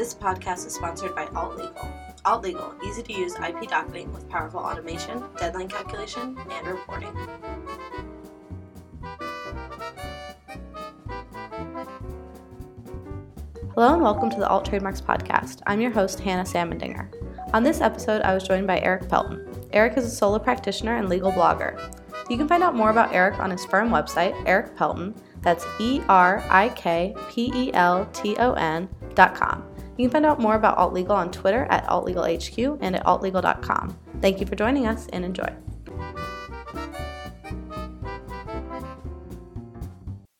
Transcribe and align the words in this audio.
This 0.00 0.14
podcast 0.14 0.66
is 0.66 0.74
sponsored 0.74 1.14
by 1.14 1.26
Alt 1.36 1.58
Legal. 1.58 1.86
Alt 2.24 2.42
Legal, 2.42 2.72
easy 2.82 3.02
to 3.02 3.12
use 3.12 3.34
IP 3.34 3.68
docketing 3.68 4.10
with 4.14 4.26
powerful 4.30 4.58
automation, 4.58 5.22
deadline 5.36 5.68
calculation, 5.68 6.38
and 6.50 6.66
reporting. 6.66 7.14
Hello 13.74 13.92
and 13.92 14.00
welcome 14.00 14.30
to 14.30 14.38
the 14.38 14.48
Alt 14.48 14.64
Trademarks 14.64 15.02
Podcast. 15.02 15.60
I'm 15.66 15.82
your 15.82 15.90
host, 15.90 16.18
Hannah 16.18 16.44
Salmondinger. 16.44 17.12
On 17.52 17.62
this 17.62 17.82
episode, 17.82 18.22
I 18.22 18.32
was 18.32 18.48
joined 18.48 18.66
by 18.66 18.80
Erik 18.80 19.06
Pelton. 19.06 19.46
Erik 19.74 19.98
is 19.98 20.06
a 20.06 20.10
solo 20.10 20.38
practitioner 20.38 20.96
and 20.96 21.10
legal 21.10 21.30
blogger. 21.30 21.78
You 22.30 22.38
can 22.38 22.48
find 22.48 22.62
out 22.62 22.74
more 22.74 22.88
about 22.88 23.12
Erik 23.12 23.38
on 23.38 23.50
his 23.50 23.66
firm 23.66 23.90
website, 23.90 24.34
Erik 24.48 24.74
Pelton. 24.76 25.14
That's 25.42 25.66
E 25.78 26.00
R 26.08 26.42
I 26.48 26.70
K 26.70 27.14
P 27.28 27.52
E 27.54 27.70
L 27.74 28.06
T 28.14 28.34
O 28.38 28.54
N 28.54 28.88
dot 29.14 29.34
com. 29.34 29.69
You 30.00 30.06
can 30.06 30.12
find 30.12 30.24
out 30.24 30.40
more 30.40 30.54
about 30.54 30.78
Alt 30.78 30.94
Legal 30.94 31.14
on 31.14 31.30
Twitter 31.30 31.66
at 31.68 31.86
AltLegalHQ 31.86 32.78
and 32.80 32.96
at 32.96 33.04
altlegal.com. 33.04 33.98
Thank 34.22 34.40
you 34.40 34.46
for 34.46 34.56
joining 34.56 34.86
us 34.86 35.06
and 35.12 35.26
enjoy. 35.26 35.52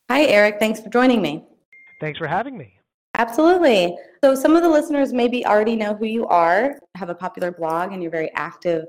Hi, 0.09 0.23
Erik. 0.23 0.57
Thanks 0.57 0.79
for 0.81 0.89
joining 0.89 1.21
me. 1.21 1.45
Thanks 1.99 2.17
for 2.17 2.25
having 2.25 2.57
me. 2.57 2.73
Absolutely. 3.13 3.95
So, 4.23 4.33
some 4.33 4.55
of 4.55 4.63
the 4.63 4.69
listeners 4.69 5.13
maybe 5.13 5.45
already 5.45 5.75
know 5.75 5.93
who 5.93 6.05
you 6.05 6.25
are, 6.25 6.79
have 6.95 7.09
a 7.09 7.15
popular 7.15 7.51
blog, 7.51 7.91
and 7.91 8.01
you're 8.01 8.11
very 8.11 8.31
active 8.33 8.85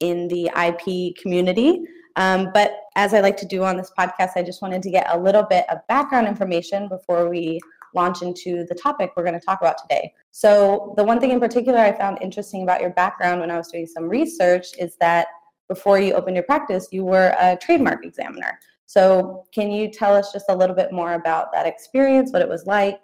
in 0.00 0.26
the 0.28 0.50
IP 0.56 1.16
community. 1.16 1.82
Um, 2.16 2.48
but 2.54 2.78
as 2.96 3.12
I 3.12 3.20
like 3.20 3.36
to 3.38 3.46
do 3.46 3.62
on 3.62 3.76
this 3.76 3.92
podcast, 3.98 4.30
I 4.36 4.42
just 4.42 4.62
wanted 4.62 4.82
to 4.84 4.90
get 4.90 5.06
a 5.10 5.18
little 5.18 5.42
bit 5.42 5.66
of 5.68 5.86
background 5.86 6.28
information 6.28 6.88
before 6.88 7.28
we 7.28 7.60
launch 7.94 8.22
into 8.22 8.64
the 8.68 8.74
topic 8.74 9.12
we're 9.16 9.24
going 9.24 9.38
to 9.38 9.44
talk 9.44 9.60
about 9.60 9.78
today. 9.78 10.12
So, 10.30 10.94
the 10.96 11.04
one 11.04 11.20
thing 11.20 11.30
in 11.30 11.40
particular 11.40 11.78
I 11.78 11.92
found 11.92 12.18
interesting 12.20 12.62
about 12.62 12.80
your 12.80 12.90
background 12.90 13.40
when 13.40 13.50
I 13.50 13.56
was 13.56 13.68
doing 13.68 13.86
some 13.86 14.08
research 14.08 14.68
is 14.78 14.96
that 15.00 15.28
before 15.68 15.98
you 15.98 16.12
opened 16.12 16.36
your 16.36 16.44
practice, 16.44 16.88
you 16.92 17.04
were 17.04 17.34
a 17.38 17.56
trademark 17.56 18.04
examiner. 18.04 18.58
So, 18.86 19.44
can 19.52 19.70
you 19.70 19.90
tell 19.90 20.14
us 20.14 20.32
just 20.32 20.46
a 20.48 20.56
little 20.56 20.76
bit 20.76 20.92
more 20.92 21.14
about 21.14 21.52
that 21.52 21.66
experience, 21.66 22.32
what 22.32 22.42
it 22.42 22.48
was 22.48 22.66
like, 22.66 23.00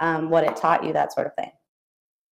um, 0.00 0.30
what 0.30 0.44
it 0.44 0.56
taught 0.56 0.84
you, 0.84 0.92
that 0.92 1.12
sort 1.12 1.26
of 1.26 1.34
thing? 1.34 1.50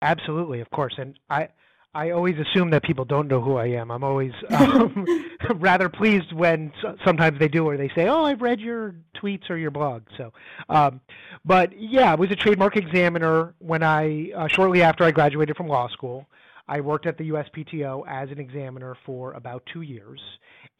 Absolutely, 0.03 0.61
of 0.61 0.70
course. 0.70 0.95
And 0.98 1.19
I, 1.31 1.48
I 1.97 2.11
always 2.11 2.34
assume 2.39 2.69
that 2.72 2.83
people 2.83 3.06
don't 3.06 3.27
know 3.27 3.41
who 3.41 3.56
I 3.56 3.69
am. 3.69 3.91
I'm 3.91 4.05
always 4.05 4.33
um, 4.50 5.06
rather 5.55 5.89
pleased 5.89 6.30
when 6.30 6.70
sometimes 7.06 7.39
they 7.39 7.48
do, 7.48 7.64
or 7.64 7.78
they 7.78 7.91
say, 7.97 8.06
"Oh, 8.06 8.22
I've 8.22 8.42
read 8.42 8.61
your 8.61 8.94
tweets 9.16 9.48
or 9.48 9.56
your 9.56 9.70
blog." 9.70 10.02
So, 10.19 10.30
um, 10.69 11.00
but 11.47 11.70
yeah, 11.74 12.12
I 12.12 12.14
was 12.14 12.30
a 12.30 12.36
trademark 12.36 12.77
examiner 12.77 13.55
when 13.61 13.83
I 13.83 14.30
uh, 14.36 14.47
shortly 14.48 14.83
after 14.83 15.05
I 15.05 15.11
graduated 15.11 15.56
from 15.56 15.69
law 15.69 15.89
school. 15.89 16.27
I 16.69 16.83
worked 16.83 17.06
at 17.06 17.17
the 17.17 17.30
USPTO 17.30 18.02
as 18.06 18.30
an 18.30 18.41
examiner 18.41 18.94
for 19.06 19.33
about 19.33 19.62
two 19.72 19.80
years, 19.80 20.20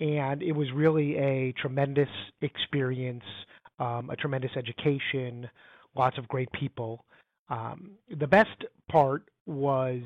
and 0.00 0.42
it 0.42 0.53
was 0.53 0.70
really 0.72 1.17
a 1.17 1.53
tremendous 1.53 2.11
experience, 2.42 3.25
um, 3.78 4.11
a 4.11 4.17
tremendous 4.17 4.50
education, 4.55 5.48
lots 5.94 6.19
of 6.19 6.28
great 6.28 6.53
people. 6.53 7.06
Um, 7.48 7.92
the 8.11 8.27
best 8.27 8.64
part 8.91 9.22
was 9.47 10.03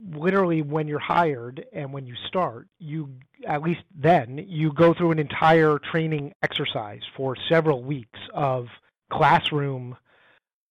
literally 0.00 0.62
when 0.62 0.88
you're 0.88 0.98
hired 0.98 1.64
and 1.72 1.92
when 1.92 2.06
you 2.06 2.14
start, 2.28 2.68
you 2.78 3.10
at 3.46 3.62
least 3.62 3.82
then 3.94 4.44
you 4.48 4.72
go 4.72 4.92
through 4.94 5.10
an 5.10 5.18
entire 5.18 5.78
training 5.78 6.32
exercise 6.42 7.02
for 7.16 7.36
several 7.48 7.82
weeks 7.82 8.20
of 8.34 8.66
classroom 9.10 9.96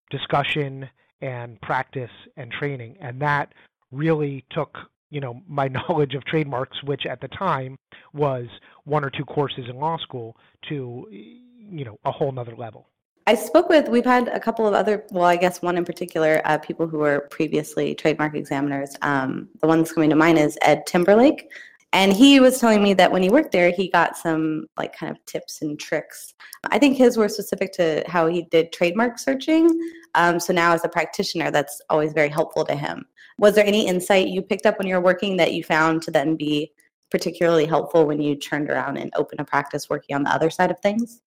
discussion 0.10 0.90
and 1.22 1.60
practice 1.62 2.12
and 2.38 2.52
training. 2.52 2.98
And 3.00 3.22
that 3.22 3.54
really 3.92 4.46
took 4.52 4.78
you 5.10 5.22
know 5.22 5.42
my 5.48 5.68
knowledge 5.68 6.14
of 6.14 6.26
trademarks 6.26 6.84
which 6.84 7.06
at 7.06 7.22
the 7.22 7.28
time 7.30 7.78
was 8.14 8.48
one 8.84 9.04
or 9.04 9.10
two 9.10 9.26
courses 9.26 9.66
in 9.70 9.78
law 9.78 9.98
school 9.98 10.36
to 10.70 11.08
you 11.12 11.86
know 11.86 11.98
a 12.06 12.12
whole 12.12 12.32
nother 12.32 12.56
level 12.56 12.88
I 13.28 13.34
spoke 13.34 13.70
with, 13.70 13.90
we've 13.90 14.06
had 14.06 14.28
a 14.28 14.40
couple 14.40 14.68
of 14.68 14.76
other, 14.76 15.04
well, 15.10 15.26
I 15.26 15.36
guess 15.36 15.60
one 15.62 15.78
in 15.78 15.86
particular, 15.86 16.42
uh, 16.46 16.60
people 16.60 16.88
who 16.88 17.00
were 17.00 17.28
previously 17.32 17.96
trademark 17.96 18.36
examiners. 18.36 18.96
Um, 19.02 19.50
the 19.62 19.68
one 19.68 19.80
that's 19.80 19.92
coming 19.92 20.12
to 20.12 20.16
mind 20.16 20.38
is 20.38 20.60
Ed 20.62 20.86
Timberlake. 20.86 21.50
And 21.92 22.14
he 22.14 22.40
was 22.40 22.60
telling 22.60 22.84
me 22.84 22.94
that 22.94 23.12
when 23.12 23.24
he 23.24 23.30
worked 23.30 23.52
there, 23.52 23.72
he 23.72 23.90
got 23.90 24.16
some 24.16 24.68
like 24.78 24.96
kind 24.96 25.12
of 25.12 25.26
tips 25.26 25.64
and 25.64 25.80
tricks. 25.80 26.36
I 26.70 26.78
think 26.78 26.98
his 26.98 27.18
were 27.18 27.30
specific 27.30 27.72
to 27.74 28.04
how 28.06 28.28
he 28.28 28.44
did 28.52 28.72
trademark 28.72 29.18
searching. 29.18 29.70
Um, 30.14 30.40
so 30.40 30.54
now, 30.54 30.74
as 30.74 30.86
a 30.86 30.90
practitioner, 30.90 31.50
that's 31.50 31.82
always 31.90 32.14
very 32.14 32.30
helpful 32.30 32.66
to 32.66 32.76
him. 32.76 33.06
Was 33.40 33.56
there 33.56 33.66
any 33.66 33.88
insight 33.88 34.28
you 34.28 34.42
picked 34.44 34.66
up 34.66 34.78
when 34.78 34.88
you 34.88 34.96
were 34.96 35.02
working 35.02 35.38
that 35.38 35.54
you 35.54 35.64
found 35.64 36.04
to 36.04 36.12
then 36.12 36.36
be 36.36 36.72
particularly 37.10 37.66
helpful 37.66 38.06
when 38.06 38.22
you 38.22 38.36
turned 38.36 38.70
around 38.70 38.98
and 38.98 39.12
opened 39.16 39.40
a 39.40 39.46
practice 39.46 39.90
working 39.90 40.16
on 40.16 40.24
the 40.24 40.32
other 40.32 40.50
side 40.50 40.70
of 40.70 40.80
things? 40.82 41.22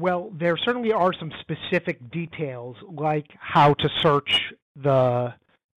Well, 0.00 0.32
there 0.36 0.56
certainly 0.56 0.92
are 0.92 1.12
some 1.12 1.32
specific 1.40 2.10
details, 2.10 2.76
like 2.90 3.26
how 3.38 3.74
to 3.74 3.88
search 4.00 4.52
the 4.74 5.34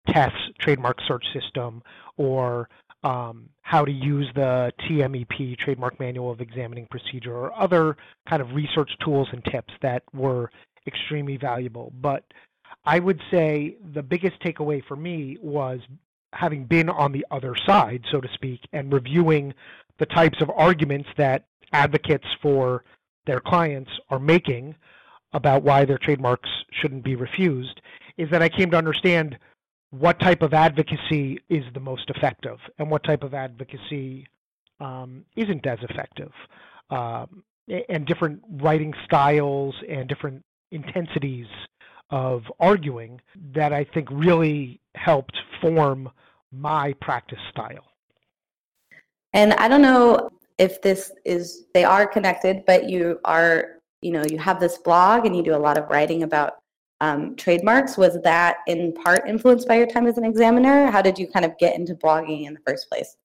TESS 0.07 0.31
trademark 0.59 0.97
search 1.07 1.25
system 1.33 1.83
or 2.17 2.69
um, 3.03 3.49
how 3.61 3.83
to 3.83 3.91
use 3.91 4.27
the 4.33 4.71
TMEP 4.81 5.57
Trademark 5.59 5.99
Manual 5.99 6.31
of 6.31 6.39
Examining 6.39 6.87
Procedure 6.89 7.35
or 7.35 7.53
other 7.59 7.97
kind 8.27 8.41
of 8.41 8.53
research 8.53 8.91
tools 9.03 9.27
and 9.31 9.43
tips 9.45 9.73
that 9.81 10.03
were 10.13 10.49
extremely 10.87 11.37
valuable. 11.37 11.91
But 12.01 12.23
I 12.85 12.99
would 12.99 13.21
say 13.29 13.75
the 13.93 14.01
biggest 14.03 14.39
takeaway 14.39 14.83
for 14.85 14.95
me 14.95 15.37
was 15.41 15.81
having 16.33 16.65
been 16.65 16.89
on 16.89 17.11
the 17.11 17.25
other 17.31 17.55
side, 17.65 18.03
so 18.11 18.21
to 18.21 18.27
speak, 18.33 18.61
and 18.73 18.93
reviewing 18.93 19.53
the 19.99 20.05
types 20.05 20.41
of 20.41 20.49
arguments 20.49 21.09
that 21.17 21.45
advocates 21.73 22.27
for 22.41 22.83
their 23.25 23.39
clients 23.39 23.91
are 24.09 24.19
making 24.19 24.75
about 25.33 25.63
why 25.63 25.85
their 25.85 25.97
trademarks 25.97 26.49
shouldn't 26.71 27.03
be 27.03 27.15
refused 27.15 27.81
is 28.17 28.29
that 28.31 28.41
I 28.41 28.49
came 28.49 28.71
to 28.71 28.77
understand 28.77 29.37
what 29.91 30.19
type 30.19 30.41
of 30.41 30.53
advocacy 30.53 31.39
is 31.49 31.63
the 31.73 31.79
most 31.79 32.09
effective 32.09 32.57
and 32.79 32.89
what 32.89 33.03
type 33.03 33.23
of 33.23 33.33
advocacy 33.33 34.27
um, 34.79 35.25
isn't 35.35 35.65
as 35.65 35.79
effective, 35.89 36.31
um, 36.89 37.43
and 37.89 38.05
different 38.05 38.41
writing 38.61 38.93
styles 39.05 39.75
and 39.89 40.07
different 40.07 40.43
intensities 40.71 41.47
of 42.09 42.43
arguing 42.59 43.19
that 43.53 43.73
I 43.73 43.85
think 43.93 44.09
really 44.11 44.79
helped 44.95 45.35
form 45.61 46.09
my 46.51 46.93
practice 47.01 47.39
style. 47.49 47.85
And 49.33 49.53
I 49.53 49.67
don't 49.67 49.81
know 49.81 50.29
if 50.57 50.81
this 50.81 51.11
is 51.25 51.65
they 51.73 51.83
are 51.83 52.07
connected 52.07 52.63
but 52.65 52.89
you 52.89 53.19
are 53.25 53.81
you 54.01 54.11
know 54.11 54.23
you 54.29 54.37
have 54.37 54.59
this 54.59 54.77
blog 54.77 55.25
and 55.25 55.35
you 55.35 55.43
do 55.43 55.55
a 55.55 55.57
lot 55.57 55.77
of 55.77 55.89
writing 55.89 56.23
about 56.23 56.53
um, 57.01 57.35
trademarks 57.35 57.97
was 57.97 58.21
that 58.23 58.57
in 58.67 58.93
part 58.93 59.27
influenced 59.27 59.67
by 59.67 59.75
your 59.75 59.87
time 59.87 60.07
as 60.07 60.17
an 60.17 60.23
examiner? 60.23 60.89
How 60.89 61.01
did 61.01 61.19
you 61.19 61.27
kind 61.27 61.43
of 61.43 61.57
get 61.57 61.75
into 61.75 61.93
blogging 61.93 62.45
in 62.45 62.53
the 62.53 62.59
first 62.65 62.89
place? 62.89 63.17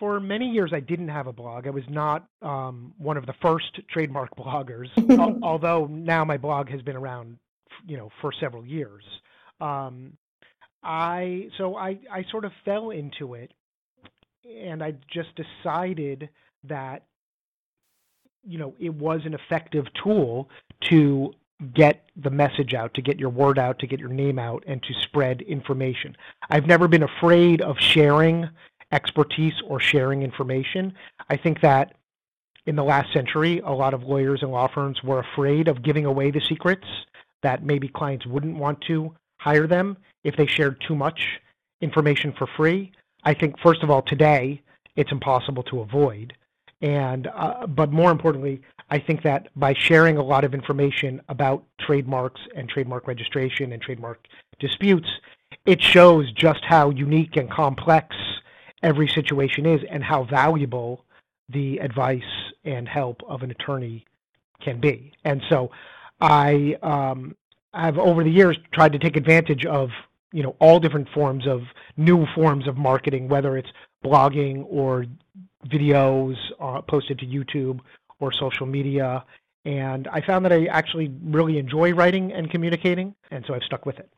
For 0.00 0.20
many 0.20 0.46
years 0.46 0.72
i 0.74 0.80
didn't 0.80 1.08
have 1.08 1.26
a 1.26 1.32
blog. 1.32 1.66
I 1.66 1.70
was 1.70 1.84
not 1.88 2.26
um, 2.42 2.92
one 2.98 3.16
of 3.16 3.24
the 3.24 3.34
first 3.40 3.80
trademark 3.90 4.34
bloggers 4.36 4.88
although 5.42 5.86
now 5.86 6.24
my 6.24 6.36
blog 6.36 6.68
has 6.70 6.82
been 6.82 6.96
around 6.96 7.38
you 7.86 7.96
know 7.96 8.10
for 8.20 8.32
several 8.40 8.64
years. 8.66 9.04
Um, 9.60 10.12
i 10.82 11.48
so 11.58 11.76
i 11.76 11.98
i 12.12 12.24
sort 12.30 12.44
of 12.44 12.52
fell 12.64 12.90
into 12.90 13.34
it 13.34 13.50
and 14.54 14.82
I 14.82 14.94
just 15.08 15.30
decided 15.34 16.28
that 16.64 17.04
you 18.44 18.58
know 18.58 18.74
it 18.78 18.94
was 18.94 19.22
an 19.24 19.34
effective 19.34 19.86
tool 20.02 20.48
to 20.82 21.32
get 21.74 22.10
the 22.16 22.30
message 22.30 22.74
out, 22.74 22.92
to 22.94 23.02
get 23.02 23.18
your 23.18 23.30
word 23.30 23.58
out, 23.58 23.78
to 23.78 23.86
get 23.86 23.98
your 23.98 24.10
name 24.10 24.38
out, 24.38 24.62
and 24.66 24.82
to 24.82 24.94
spread 25.02 25.40
information. 25.42 26.16
I've 26.50 26.66
never 26.66 26.86
been 26.86 27.02
afraid 27.02 27.62
of 27.62 27.78
sharing 27.78 28.48
expertise 28.92 29.54
or 29.66 29.80
sharing 29.80 30.22
information. 30.22 30.92
I 31.30 31.36
think 31.36 31.60
that 31.62 31.94
in 32.66 32.76
the 32.76 32.84
last 32.84 33.12
century, 33.12 33.60
a 33.64 33.72
lot 33.72 33.94
of 33.94 34.02
lawyers 34.02 34.42
and 34.42 34.50
law 34.50 34.68
firms 34.68 35.02
were 35.02 35.20
afraid 35.20 35.68
of 35.68 35.82
giving 35.82 36.04
away 36.04 36.30
the 36.30 36.40
secrets 36.40 36.86
that 37.42 37.64
maybe 37.64 37.88
clients 37.88 38.26
wouldn't 38.26 38.56
want 38.56 38.80
to 38.82 39.14
hire 39.38 39.66
them 39.66 39.96
if 40.24 40.36
they 40.36 40.46
shared 40.46 40.80
too 40.86 40.94
much 40.94 41.40
information 41.80 42.32
for 42.36 42.46
free. 42.56 42.92
I 43.26 43.34
think, 43.34 43.58
first 43.58 43.82
of 43.82 43.90
all, 43.90 44.02
today 44.02 44.62
it's 44.94 45.12
impossible 45.12 45.64
to 45.64 45.80
avoid. 45.80 46.32
And, 46.80 47.26
uh, 47.26 47.66
but 47.66 47.90
more 47.90 48.10
importantly, 48.10 48.62
I 48.88 48.98
think 49.00 49.22
that 49.24 49.48
by 49.56 49.74
sharing 49.74 50.16
a 50.16 50.22
lot 50.22 50.44
of 50.44 50.54
information 50.54 51.20
about 51.28 51.64
trademarks 51.80 52.40
and 52.54 52.68
trademark 52.68 53.08
registration 53.08 53.72
and 53.72 53.82
trademark 53.82 54.26
disputes, 54.60 55.08
it 55.66 55.82
shows 55.82 56.30
just 56.32 56.64
how 56.64 56.90
unique 56.90 57.36
and 57.36 57.50
complex 57.50 58.14
every 58.82 59.08
situation 59.08 59.66
is 59.66 59.80
and 59.90 60.04
how 60.04 60.22
valuable 60.22 61.04
the 61.48 61.78
advice 61.78 62.22
and 62.64 62.88
help 62.88 63.22
of 63.26 63.42
an 63.42 63.50
attorney 63.50 64.04
can 64.60 64.78
be. 64.78 65.12
And 65.24 65.42
so 65.50 65.72
I, 66.20 66.76
um, 66.82 67.34
have 67.74 67.98
over 67.98 68.24
the 68.24 68.30
years 68.30 68.56
tried 68.72 68.92
to 68.92 68.98
take 68.98 69.16
advantage 69.16 69.66
of 69.66 69.90
you 70.32 70.42
know 70.42 70.56
all 70.60 70.80
different 70.80 71.08
forms 71.10 71.46
of 71.46 71.62
new 71.96 72.26
forms 72.34 72.66
of 72.66 72.76
marketing, 72.76 73.28
whether 73.28 73.56
it's 73.56 73.70
blogging 74.04 74.64
or 74.68 75.06
videos 75.68 76.36
uh, 76.60 76.80
posted 76.82 77.18
to 77.18 77.26
YouTube 77.26 77.80
or 78.20 78.32
social 78.32 78.66
media. 78.66 79.24
And 79.64 80.06
I 80.08 80.20
found 80.20 80.44
that 80.44 80.52
I 80.52 80.66
actually 80.66 81.12
really 81.24 81.58
enjoy 81.58 81.92
writing 81.92 82.32
and 82.32 82.48
communicating, 82.50 83.14
and 83.32 83.44
so 83.46 83.54
I've 83.54 83.64
stuck 83.64 83.84
with 83.84 83.98
it. 83.98 84.08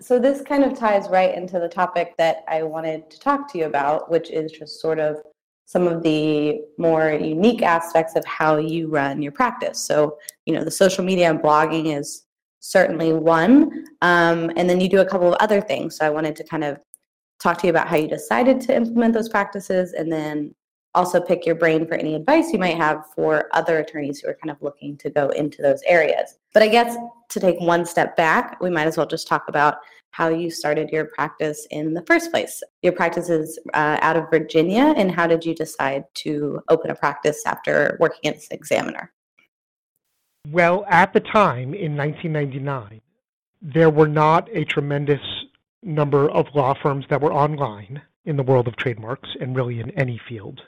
So 0.00 0.18
this 0.18 0.42
kind 0.42 0.64
of 0.64 0.76
ties 0.76 1.08
right 1.08 1.32
into 1.34 1.60
the 1.60 1.68
topic 1.68 2.14
that 2.18 2.44
I 2.48 2.64
wanted 2.64 3.08
to 3.10 3.20
talk 3.20 3.50
to 3.52 3.58
you 3.58 3.66
about, 3.66 4.10
which 4.10 4.30
is 4.30 4.50
just 4.50 4.80
sort 4.80 4.98
of 4.98 5.18
some 5.66 5.86
of 5.86 6.02
the 6.02 6.62
more 6.78 7.12
unique 7.12 7.62
aspects 7.62 8.16
of 8.16 8.24
how 8.24 8.56
you 8.56 8.88
run 8.88 9.22
your 9.22 9.32
practice. 9.32 9.78
So, 9.78 10.18
you 10.44 10.54
know, 10.54 10.64
the 10.64 10.70
social 10.70 11.04
media 11.04 11.30
and 11.30 11.38
blogging 11.38 11.96
is 11.96 12.24
certainly 12.62 13.12
one. 13.12 13.84
Um, 14.00 14.50
and 14.56 14.70
then 14.70 14.80
you 14.80 14.88
do 14.88 15.00
a 15.00 15.06
couple 15.06 15.28
of 15.28 15.38
other 15.40 15.60
things. 15.60 15.96
So 15.96 16.06
I 16.06 16.10
wanted 16.10 16.36
to 16.36 16.44
kind 16.44 16.64
of 16.64 16.78
talk 17.40 17.58
to 17.58 17.66
you 17.66 17.70
about 17.70 17.88
how 17.88 17.96
you 17.96 18.08
decided 18.08 18.60
to 18.62 18.74
implement 18.74 19.12
those 19.12 19.28
practices 19.28 19.92
and 19.92 20.10
then 20.10 20.54
also 20.94 21.20
pick 21.20 21.44
your 21.44 21.54
brain 21.54 21.86
for 21.86 21.94
any 21.94 22.14
advice 22.14 22.52
you 22.52 22.58
might 22.58 22.76
have 22.76 23.04
for 23.16 23.48
other 23.52 23.78
attorneys 23.78 24.20
who 24.20 24.28
are 24.28 24.38
kind 24.42 24.50
of 24.50 24.62
looking 24.62 24.96
to 24.98 25.10
go 25.10 25.28
into 25.30 25.60
those 25.60 25.82
areas. 25.86 26.38
But 26.54 26.62
I 26.62 26.68
guess 26.68 26.96
to 27.30 27.40
take 27.40 27.58
one 27.60 27.84
step 27.84 28.16
back, 28.16 28.60
we 28.60 28.70
might 28.70 28.86
as 28.86 28.96
well 28.96 29.06
just 29.06 29.26
talk 29.26 29.44
about 29.48 29.78
how 30.10 30.28
you 30.28 30.50
started 30.50 30.90
your 30.90 31.06
practice 31.06 31.66
in 31.70 31.94
the 31.94 32.04
first 32.06 32.30
place. 32.30 32.62
Your 32.82 32.92
practice 32.92 33.30
is 33.30 33.58
uh, 33.72 33.98
out 34.02 34.16
of 34.16 34.30
Virginia, 34.30 34.92
and 34.96 35.10
how 35.10 35.26
did 35.26 35.44
you 35.44 35.54
decide 35.54 36.04
to 36.16 36.60
open 36.68 36.90
a 36.90 36.94
practice 36.94 37.42
after 37.46 37.96
working 37.98 38.32
as 38.32 38.46
an 38.50 38.56
examiner? 38.56 39.10
Well, 40.50 40.84
at 40.88 41.12
the 41.12 41.20
time 41.20 41.72
in 41.72 41.96
1999, 41.96 43.00
there 43.62 43.90
were 43.90 44.08
not 44.08 44.48
a 44.52 44.64
tremendous 44.64 45.20
number 45.84 46.28
of 46.28 46.46
law 46.54 46.74
firms 46.74 47.06
that 47.10 47.20
were 47.20 47.32
online 47.32 48.02
in 48.24 48.36
the 48.36 48.42
world 48.42 48.66
of 48.66 48.76
trademarks 48.76 49.28
and 49.40 49.54
really 49.54 49.78
in 49.78 49.90
any 49.92 50.20
field. 50.28 50.60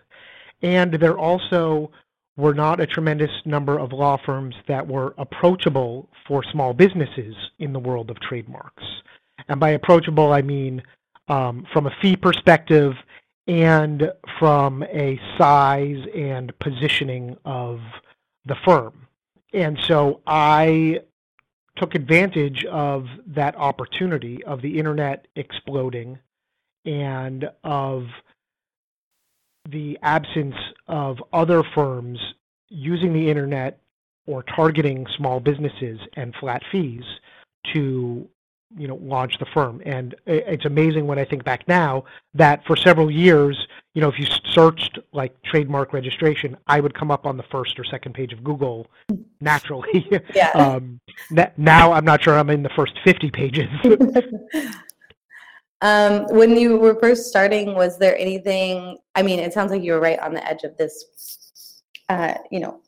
And 0.62 0.94
there 0.94 1.18
also 1.18 1.90
were 2.36 2.54
not 2.54 2.80
a 2.80 2.86
tremendous 2.86 3.30
number 3.44 3.78
of 3.78 3.92
law 3.92 4.16
firms 4.16 4.54
that 4.68 4.86
were 4.86 5.14
approachable 5.18 6.08
for 6.26 6.44
small 6.44 6.72
businesses 6.72 7.34
in 7.58 7.72
the 7.72 7.78
world 7.80 8.10
of 8.10 8.20
trademarks. 8.20 8.84
And 9.48 9.58
by 9.58 9.70
approachable, 9.70 10.32
I 10.32 10.42
mean 10.42 10.82
um, 11.28 11.66
from 11.72 11.86
a 11.86 11.96
fee 12.00 12.16
perspective 12.16 12.94
and 13.48 14.12
from 14.38 14.84
a 14.84 15.20
size 15.36 16.02
and 16.14 16.56
positioning 16.60 17.36
of 17.44 17.80
the 18.46 18.56
firm. 18.64 19.04
And 19.54 19.78
so 19.86 20.20
I 20.26 21.00
took 21.76 21.94
advantage 21.94 22.64
of 22.64 23.06
that 23.28 23.56
opportunity 23.56 24.42
of 24.44 24.60
the 24.62 24.78
internet 24.78 25.26
exploding 25.36 26.18
and 26.84 27.48
of 27.62 28.04
the 29.70 29.98
absence 30.02 30.56
of 30.88 31.18
other 31.32 31.62
firms 31.74 32.18
using 32.68 33.12
the 33.12 33.30
internet 33.30 33.78
or 34.26 34.42
targeting 34.42 35.06
small 35.16 35.40
businesses 35.40 36.00
and 36.16 36.34
flat 36.40 36.62
fees 36.70 37.04
to 37.72 38.28
you 38.76 38.88
know 38.88 38.96
launch 38.96 39.38
the 39.38 39.46
firm. 39.46 39.80
And 39.84 40.14
it's 40.26 40.64
amazing 40.64 41.06
when 41.06 41.18
i 41.18 41.24
think 41.24 41.44
back 41.44 41.66
now 41.68 42.04
that 42.34 42.64
for 42.66 42.76
several 42.76 43.10
years 43.10 43.66
you 43.94 44.00
know 44.00 44.08
if 44.08 44.18
you 44.18 44.26
searched 44.50 44.98
like 45.12 45.40
trademark 45.42 45.92
registration 45.92 46.56
i 46.66 46.80
would 46.80 46.94
come 46.94 47.10
up 47.10 47.26
on 47.26 47.36
the 47.36 47.42
first 47.44 47.78
or 47.78 47.84
second 47.84 48.14
page 48.14 48.32
of 48.32 48.42
google 48.44 48.86
naturally. 49.40 50.08
Yeah. 50.34 50.50
um, 50.54 51.00
now 51.56 51.92
i'm 51.92 52.04
not 52.04 52.22
sure 52.22 52.38
i'm 52.38 52.50
in 52.50 52.62
the 52.62 52.70
first 52.70 52.98
50 53.04 53.30
pages. 53.30 53.68
Um, 55.80 56.24
when 56.28 56.56
you 56.56 56.78
were 56.78 56.94
first 56.94 57.26
starting 57.26 57.74
was 57.74 57.98
there 57.98 58.16
anything 58.16 58.96
i 59.16 59.22
mean 59.22 59.38
it 59.38 59.52
sounds 59.52 59.70
like 59.70 59.82
you 59.82 59.92
were 59.92 60.00
right 60.00 60.18
on 60.20 60.32
the 60.32 60.42
edge 60.48 60.62
of 60.62 60.74
this 60.78 61.82
uh, 62.08 62.34
you 62.50 62.60
know 62.60 62.80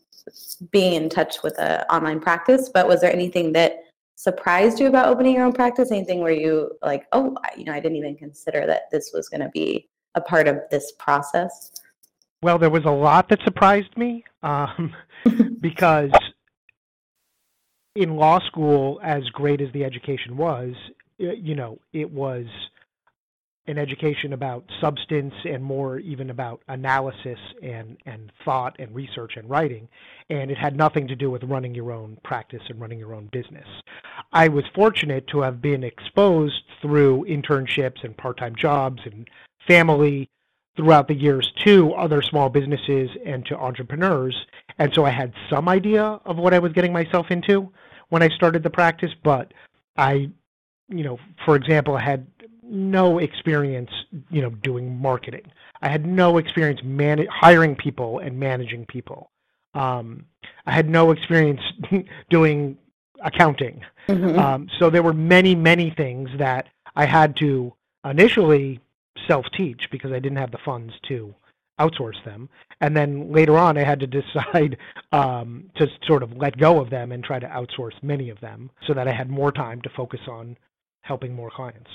being 0.71 0.95
in 0.95 1.11
touch 1.11 1.43
with 1.43 1.59
an 1.59 1.85
online 1.91 2.21
practice 2.21 2.71
but 2.73 2.89
was 2.89 3.03
there 3.03 3.13
anything 3.13 3.53
that 3.53 3.81
surprised 4.17 4.81
you 4.81 4.89
about 4.89 5.09
opening 5.09 5.35
your 5.35 5.45
own 5.45 5.53
practice? 5.53 5.93
Anything 5.93 6.21
where 6.21 6.33
you 6.33 6.73
like, 6.83 7.07
oh, 7.13 7.37
you 7.57 7.65
know, 7.65 7.73
I 7.73 7.81
didn't 7.81 7.97
even 7.97 8.17
consider 8.17 8.67
that 8.67 8.91
this 8.91 9.13
was 9.15 9.29
going 9.29 9.43
to 9.43 9.49
be 9.51 9.89
a 10.17 10.21
part 10.21 10.49
of 10.49 10.63
this 10.71 10.93
process? 10.99 11.71
Well, 12.43 12.59
there 12.59 12.71
was 12.71 12.85
a 12.85 12.91
lot 12.91 13.29
that 13.29 13.39
surprised 13.45 13.97
me 13.97 14.25
um, 14.43 14.95
because 15.61 16.11
in 17.95 18.17
law 18.17 18.41
school, 18.47 18.99
as 19.03 19.23
great 19.31 19.61
as 19.61 19.73
the 19.73 19.85
education 19.85 20.37
was, 20.37 20.75
you 21.19 21.55
know, 21.55 21.79
it 21.93 22.11
was 22.11 22.45
an 23.69 23.79
education 23.79 24.33
about 24.33 24.65
substance 24.81 25.35
and 25.45 25.63
more 25.63 25.99
even 25.99 26.31
about 26.31 26.63
analysis 26.69 27.39
and, 27.63 27.97
and 28.07 28.31
thought 28.45 28.77
and 28.79 28.95
research 28.95 29.37
and 29.37 29.49
writing. 29.51 29.89
And 30.31 30.51
it 30.51 30.59
had 30.59 30.77
nothing 30.77 31.09
to 31.09 31.17
do 31.17 31.31
with 31.31 31.43
running 31.45 31.75
your 31.75 31.93
own 31.93 32.19
practice 32.25 32.63
and 32.69 32.81
running 32.81 32.99
your 32.99 33.15
own 33.15 33.29
business. 33.33 33.67
I 34.33 34.49
was 34.49 34.65
fortunate 34.75 35.27
to 35.29 35.41
have 35.41 35.61
been 35.61 35.85
exposed 35.85 36.63
through 36.81 37.27
internships 37.29 38.05
and 38.05 38.17
part 38.17 38.39
time 38.39 38.55
jobs 38.57 39.03
and 39.05 39.29
family 39.67 40.29
throughout 40.77 41.09
the 41.09 41.15
years 41.15 41.51
to 41.65 41.93
other 41.95 42.23
small 42.23 42.49
businesses 42.49 43.11
and 43.25 43.45
to 43.47 43.57
entrepreneurs. 43.57 44.37
And 44.79 44.93
so 44.95 45.05
I 45.05 45.11
had 45.11 45.33
some 45.49 45.69
idea 45.69 46.21
of 46.25 46.37
what 46.37 46.55
I 46.55 46.59
was 46.59 46.73
getting 46.73 46.93
myself 46.93 47.31
into 47.31 47.73
when 48.11 48.23
I 48.23 48.29
started 48.29 48.63
the 48.63 48.71
practice, 48.71 49.11
but 49.25 49.53
I, 49.97 50.31
you 50.89 51.03
know, 51.03 51.19
for 51.45 51.57
example, 51.57 51.97
I 51.97 52.03
had 52.03 52.27
no 52.69 53.19
experience, 53.19 53.91
you 54.31 54.43
know, 54.43 54.51
doing 54.51 55.01
marketing. 55.01 55.51
I 55.83 55.89
had 55.89 56.07
no 56.07 56.39
experience 56.39 56.81
man- 56.83 57.27
hiring 57.31 57.77
people 57.77 58.19
and 58.19 58.39
managing 58.39 58.87
people. 58.87 59.31
Um, 59.75 60.27
I 60.67 60.73
had 60.73 60.89
no 60.89 61.11
experience 61.11 61.61
doing 62.31 62.79
accounting. 63.23 63.83
Mm-hmm. 64.09 64.39
Um, 64.39 64.69
so 64.79 64.91
there 64.91 65.03
were 65.03 65.13
many, 65.13 65.55
many 65.55 65.91
things 65.91 66.31
that 66.39 66.67
I 66.95 67.07
had 67.07 67.37
to 67.39 67.73
initially 68.05 68.81
self-teach 69.29 69.83
because 69.91 70.13
I 70.13 70.19
didn't 70.19 70.39
have 70.39 70.51
the 70.51 70.59
funds 70.65 70.95
to 71.09 71.35
outsource 71.81 72.23
them. 72.25 72.49
And 72.81 72.97
then 72.97 73.33
later 73.33 73.59
on, 73.59 73.77
I 73.77 73.85
had 73.85 74.01
to 74.01 74.07
decide 74.07 74.77
um, 75.13 75.71
to 75.77 75.87
sort 76.07 76.23
of 76.23 76.37
let 76.37 76.57
go 76.59 76.81
of 76.81 76.91
them 76.91 77.13
and 77.13 77.23
try 77.23 77.39
to 77.39 77.47
outsource 77.47 78.03
many 78.03 78.31
of 78.31 78.41
them 78.41 78.71
so 78.87 78.95
that 78.95 79.09
I 79.09 79.13
had 79.13 79.31
more 79.31 79.53
time 79.53 79.83
to 79.83 79.91
focus 79.97 80.21
on 80.29 80.57
helping 81.03 81.35
more 81.35 81.51
clients. 81.51 81.91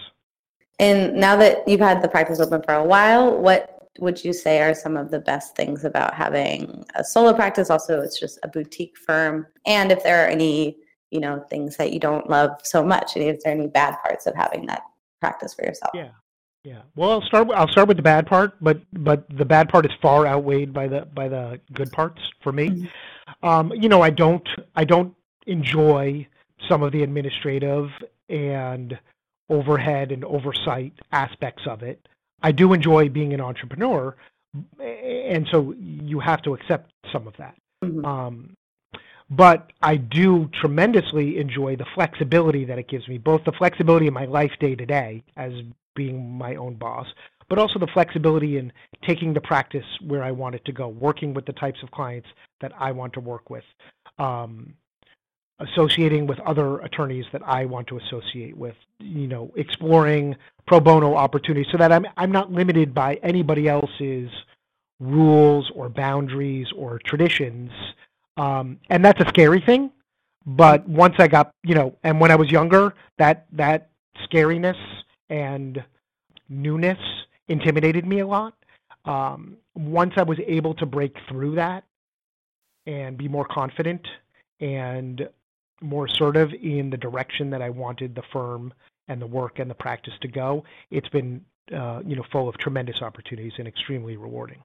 And 0.81 1.15
now 1.15 1.35
that 1.35 1.65
you've 1.67 1.79
had 1.79 2.01
the 2.01 2.09
practice 2.09 2.39
open 2.39 2.63
for 2.63 2.73
a 2.73 2.83
while, 2.83 3.37
what 3.37 3.87
would 3.99 4.25
you 4.25 4.33
say 4.33 4.61
are 4.61 4.73
some 4.73 4.97
of 4.97 5.11
the 5.11 5.19
best 5.19 5.55
things 5.55 5.85
about 5.85 6.15
having 6.15 6.83
a 6.95 7.03
solo 7.03 7.33
practice? 7.33 7.69
Also, 7.69 8.01
it's 8.01 8.19
just 8.19 8.39
a 8.41 8.47
boutique 8.47 8.97
firm. 8.97 9.45
And 9.67 9.91
if 9.91 10.01
there 10.01 10.25
are 10.25 10.27
any, 10.27 10.77
you 11.11 11.19
know, 11.19 11.45
things 11.51 11.77
that 11.77 11.93
you 11.93 11.99
don't 11.99 12.27
love 12.29 12.59
so 12.63 12.83
much, 12.83 13.15
and 13.15 13.23
if 13.23 13.41
there 13.41 13.53
are 13.53 13.55
any 13.55 13.67
bad 13.67 13.95
parts 14.03 14.25
of 14.25 14.33
having 14.33 14.65
that 14.65 14.81
practice 15.19 15.53
for 15.53 15.63
yourself? 15.63 15.91
Yeah. 15.93 16.09
Yeah. 16.63 16.81
Well, 16.95 17.11
I'll 17.11 17.21
start. 17.23 17.49
I'll 17.55 17.67
start 17.67 17.87
with 17.87 17.97
the 17.97 18.03
bad 18.03 18.27
part, 18.27 18.53
but 18.61 18.81
but 18.93 19.25
the 19.35 19.45
bad 19.45 19.67
part 19.67 19.83
is 19.85 19.91
far 19.99 20.27
outweighed 20.27 20.71
by 20.71 20.87
the 20.87 21.07
by 21.15 21.27
the 21.27 21.59
good 21.73 21.91
parts 21.91 22.21
for 22.43 22.51
me. 22.51 22.69
Mm-hmm. 22.69 23.47
Um, 23.47 23.71
you 23.73 23.89
know, 23.89 24.03
I 24.03 24.11
don't 24.11 24.47
I 24.75 24.83
don't 24.83 25.15
enjoy 25.47 26.27
some 26.69 26.83
of 26.83 26.91
the 26.91 27.01
administrative 27.01 27.89
and 28.29 28.97
overhead 29.51 30.11
and 30.11 30.23
oversight 30.23 30.93
aspects 31.11 31.63
of 31.67 31.83
it. 31.83 32.07
I 32.41 32.51
do 32.51 32.73
enjoy 32.73 33.09
being 33.09 33.33
an 33.33 33.41
entrepreneur, 33.41 34.15
and 34.79 35.47
so 35.51 35.75
you 35.77 36.19
have 36.19 36.41
to 36.43 36.55
accept 36.55 36.91
some 37.11 37.27
of 37.27 37.35
that. 37.37 37.55
Mm-hmm. 37.83 38.05
Um, 38.05 38.57
but 39.29 39.71
I 39.81 39.95
do 39.95 40.49
tremendously 40.59 41.39
enjoy 41.39 41.75
the 41.75 41.85
flexibility 41.95 42.65
that 42.65 42.77
it 42.79 42.89
gives 42.89 43.07
me, 43.07 43.17
both 43.17 43.43
the 43.45 43.53
flexibility 43.53 44.07
in 44.07 44.13
my 44.13 44.25
life 44.25 44.51
day 44.59 44.75
to 44.75 44.85
day 44.85 45.23
as 45.37 45.53
being 45.95 46.37
my 46.37 46.55
own 46.55 46.75
boss, 46.75 47.07
but 47.47 47.59
also 47.59 47.79
the 47.79 47.87
flexibility 47.93 48.57
in 48.57 48.73
taking 49.07 49.33
the 49.33 49.41
practice 49.41 49.85
where 50.05 50.23
I 50.23 50.31
want 50.31 50.55
it 50.55 50.65
to 50.65 50.71
go, 50.71 50.87
working 50.87 51.33
with 51.33 51.45
the 51.45 51.53
types 51.53 51.79
of 51.83 51.91
clients 51.91 52.27
that 52.59 52.71
I 52.77 52.91
want 52.91 53.13
to 53.13 53.19
work 53.19 53.49
with. 53.49 53.63
Um, 54.19 54.73
associating 55.61 56.27
with 56.27 56.39
other 56.41 56.79
attorneys 56.79 57.25
that 57.31 57.41
I 57.45 57.65
want 57.65 57.87
to 57.87 57.97
associate 57.97 58.57
with, 58.57 58.75
you 58.99 59.27
know, 59.27 59.51
exploring 59.55 60.35
pro 60.67 60.79
bono 60.79 61.15
opportunities 61.15 61.71
so 61.71 61.77
that 61.77 61.91
I'm 61.91 62.05
I'm 62.17 62.31
not 62.31 62.51
limited 62.51 62.93
by 62.93 63.15
anybody 63.23 63.67
else's 63.67 64.29
rules 64.99 65.71
or 65.75 65.89
boundaries 65.89 66.67
or 66.75 66.99
traditions. 66.99 67.71
Um, 68.37 68.79
and 68.89 69.03
that's 69.03 69.19
a 69.21 69.27
scary 69.29 69.61
thing. 69.61 69.91
But 70.45 70.87
once 70.87 71.15
I 71.19 71.27
got, 71.27 71.51
you 71.63 71.75
know, 71.75 71.95
and 72.03 72.19
when 72.19 72.31
I 72.31 72.35
was 72.35 72.49
younger, 72.49 72.93
that 73.17 73.45
that 73.53 73.89
scariness 74.25 74.77
and 75.29 75.83
newness 76.49 76.97
intimidated 77.47 78.05
me 78.05 78.19
a 78.19 78.27
lot. 78.27 78.53
Um, 79.05 79.57
once 79.75 80.13
I 80.17 80.23
was 80.23 80.37
able 80.45 80.73
to 80.75 80.85
break 80.85 81.15
through 81.27 81.55
that 81.55 81.83
and 82.85 83.17
be 83.17 83.27
more 83.27 83.45
confident 83.45 84.05
and 84.59 85.27
more 85.81 86.05
assertive 86.05 86.53
in 86.53 86.89
the 86.89 86.97
direction 86.97 87.49
that 87.49 87.61
I 87.61 87.69
wanted 87.69 88.15
the 88.15 88.23
firm 88.31 88.73
and 89.07 89.21
the 89.21 89.27
work 89.27 89.59
and 89.59 89.69
the 89.69 89.75
practice 89.75 90.13
to 90.21 90.27
go, 90.27 90.63
it's 90.91 91.09
been 91.09 91.43
uh, 91.75 92.01
you 92.05 92.15
know 92.15 92.23
full 92.31 92.49
of 92.49 92.57
tremendous 92.57 93.01
opportunities 93.01 93.53
and 93.57 93.67
extremely 93.67 94.17
rewarding. 94.17 94.63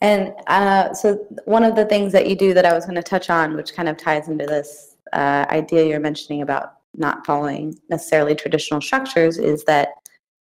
And 0.00 0.34
uh, 0.48 0.92
so, 0.94 1.24
one 1.44 1.62
of 1.62 1.76
the 1.76 1.84
things 1.84 2.12
that 2.12 2.28
you 2.28 2.34
do 2.34 2.54
that 2.54 2.66
I 2.66 2.72
was 2.72 2.84
going 2.84 2.96
to 2.96 3.02
touch 3.02 3.30
on, 3.30 3.54
which 3.54 3.74
kind 3.74 3.88
of 3.88 3.96
ties 3.96 4.28
into 4.28 4.46
this 4.46 4.96
uh, 5.12 5.46
idea 5.48 5.84
you're 5.84 6.00
mentioning 6.00 6.42
about 6.42 6.74
not 6.94 7.24
following 7.24 7.78
necessarily 7.88 8.34
traditional 8.34 8.80
structures, 8.80 9.38
is 9.38 9.64
that 9.64 9.90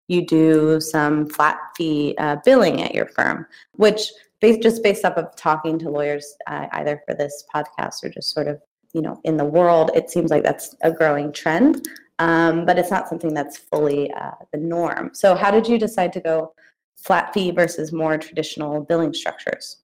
you 0.09 0.27
do 0.27 0.81
some 0.81 1.29
flat 1.29 1.59
fee 1.77 2.15
uh, 2.19 2.37
billing 2.45 2.83
at 2.83 2.95
your 2.95 3.07
firm, 3.07 3.47
which 3.77 4.01
based, 4.41 4.63
just 4.63 4.83
based 4.83 5.05
off 5.05 5.19
of 5.19 5.37
talking 5.37 5.79
to 5.79 5.91
lawyers, 5.91 6.35
uh, 6.47 6.67
either 6.73 7.03
for 7.07 7.15
this 7.15 7.45
podcast 7.55 8.03
or 8.03 8.09
just 8.09 8.33
sort 8.33 8.49
of 8.49 8.61
you 8.93 9.03
know 9.03 9.21
in 9.25 9.37
the 9.37 9.45
world, 9.45 9.91
it 9.95 10.11
seems 10.11 10.31
like 10.31 10.43
that's 10.43 10.75
a 10.83 10.91
growing 10.91 11.33
trend, 11.33 11.89
um, 12.19 12.67
but 12.67 12.79
it's 12.79 12.91
not 12.91 13.09
something 13.09 13.35
that's 13.35 13.57
fully 13.57 14.13
uh, 14.13 14.33
the 14.53 14.59
norm. 14.59 15.11
So, 15.15 15.35
how 15.35 15.51
did 15.51 15.67
you 15.67 15.79
decide 15.79 16.13
to 16.15 16.21
go 16.21 16.53
flat 16.97 17.33
fee 17.33 17.51
versus 17.51 17.93
more 17.93 18.19
traditional 18.19 18.83
billing 18.83 19.15
structures? 19.15 19.79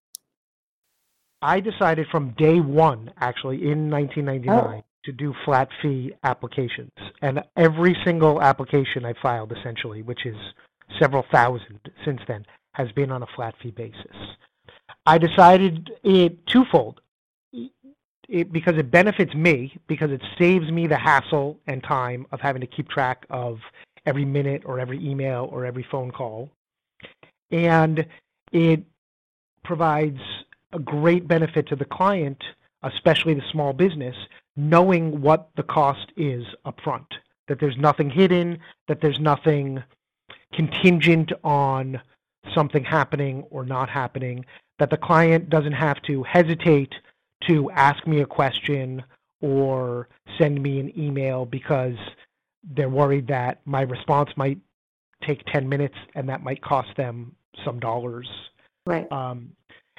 I 1.43 1.61
decided 1.61 2.07
from 2.11 2.35
day 2.39 2.61
one, 2.61 3.11
actually 3.21 3.71
in 3.71 3.91
1999, 3.91 4.81
oh. 4.81 4.85
to 5.05 5.13
do 5.13 5.35
flat 5.45 5.69
fee 5.83 6.13
applications, 6.25 6.93
and 7.23 7.43
every 7.57 7.97
single 8.05 8.43
application 8.43 9.05
I 9.05 9.15
filed, 9.23 9.53
essentially, 9.53 10.03
which 10.03 10.27
is 10.27 10.37
several 11.01 11.25
thousand 11.33 11.81
since 12.05 12.21
then, 12.27 12.45
has 12.73 12.91
been 12.93 13.11
on 13.11 13.23
a 13.23 13.27
flat 13.35 13.55
fee 13.63 13.71
basis. 13.71 14.17
I 15.07 15.19
decided 15.19 15.91
it 16.03 16.47
twofold. 16.47 17.01
It, 18.29 18.53
because 18.53 18.77
it 18.77 18.91
benefits 18.91 19.35
me, 19.35 19.79
because 19.87 20.11
it 20.11 20.21
saves 20.37 20.71
me 20.71 20.87
the 20.87 20.97
hassle 20.97 21.59
and 21.67 21.83
time 21.83 22.27
of 22.33 22.41
having 22.41 22.61
to 22.61 22.67
keep 22.67 22.89
track 22.89 23.25
of 23.31 23.61
every 24.05 24.25
minute 24.25 24.63
or 24.65 24.81
every 24.81 24.99
email 25.05 25.49
or 25.53 25.65
every 25.65 25.87
phone 25.91 26.11
call. 26.11 26.51
And 27.51 28.05
it 28.53 28.83
provides 29.65 30.21
a 30.73 30.79
great 30.79 31.29
benefit 31.29 31.69
to 31.69 31.77
the 31.77 31.85
client, 31.85 32.43
especially 32.83 33.35
the 33.35 33.49
small 33.53 33.73
business, 33.73 34.17
knowing 34.57 35.21
what 35.21 35.51
the 35.57 35.63
cost 35.63 36.13
is 36.17 36.45
upfront, 36.65 37.07
that 37.47 37.61
there's 37.61 37.77
nothing 37.77 38.11
hidden, 38.11 38.59
that 38.89 39.01
there's 39.01 39.21
nothing 39.21 39.83
contingent 40.53 41.33
on 41.45 42.01
something 42.55 42.85
happening 42.85 43.45
or 43.51 43.65
not 43.65 43.89
happening, 43.89 44.45
that 44.79 44.91
the 44.91 44.97
client 44.97 45.51
doesn't 45.51 45.73
have 45.73 46.01
to 46.03 46.23
hesitate 46.23 46.95
to 47.49 47.71
ask 47.71 48.07
me 48.07 48.21
a 48.21 48.27
question 48.27 49.03
or 49.41 50.09
send 50.39 50.63
me 50.63 50.81
an 50.81 50.99
email 50.99 51.45
because 51.45 51.97
they're 52.75 52.89
worried 52.89 53.29
that 53.29 53.61
my 53.65 53.83
response 53.83 54.31
might 54.37 54.59
take 55.25 55.45
10 55.47 55.69
minutes 55.69 55.95
and 56.15 56.29
that 56.29 56.43
might 56.43 56.63
cost 56.63 56.89
them 56.97 57.35
some 57.65 57.79
dollars. 57.79 58.29
Right. 58.87 59.11
Um, 59.11 59.53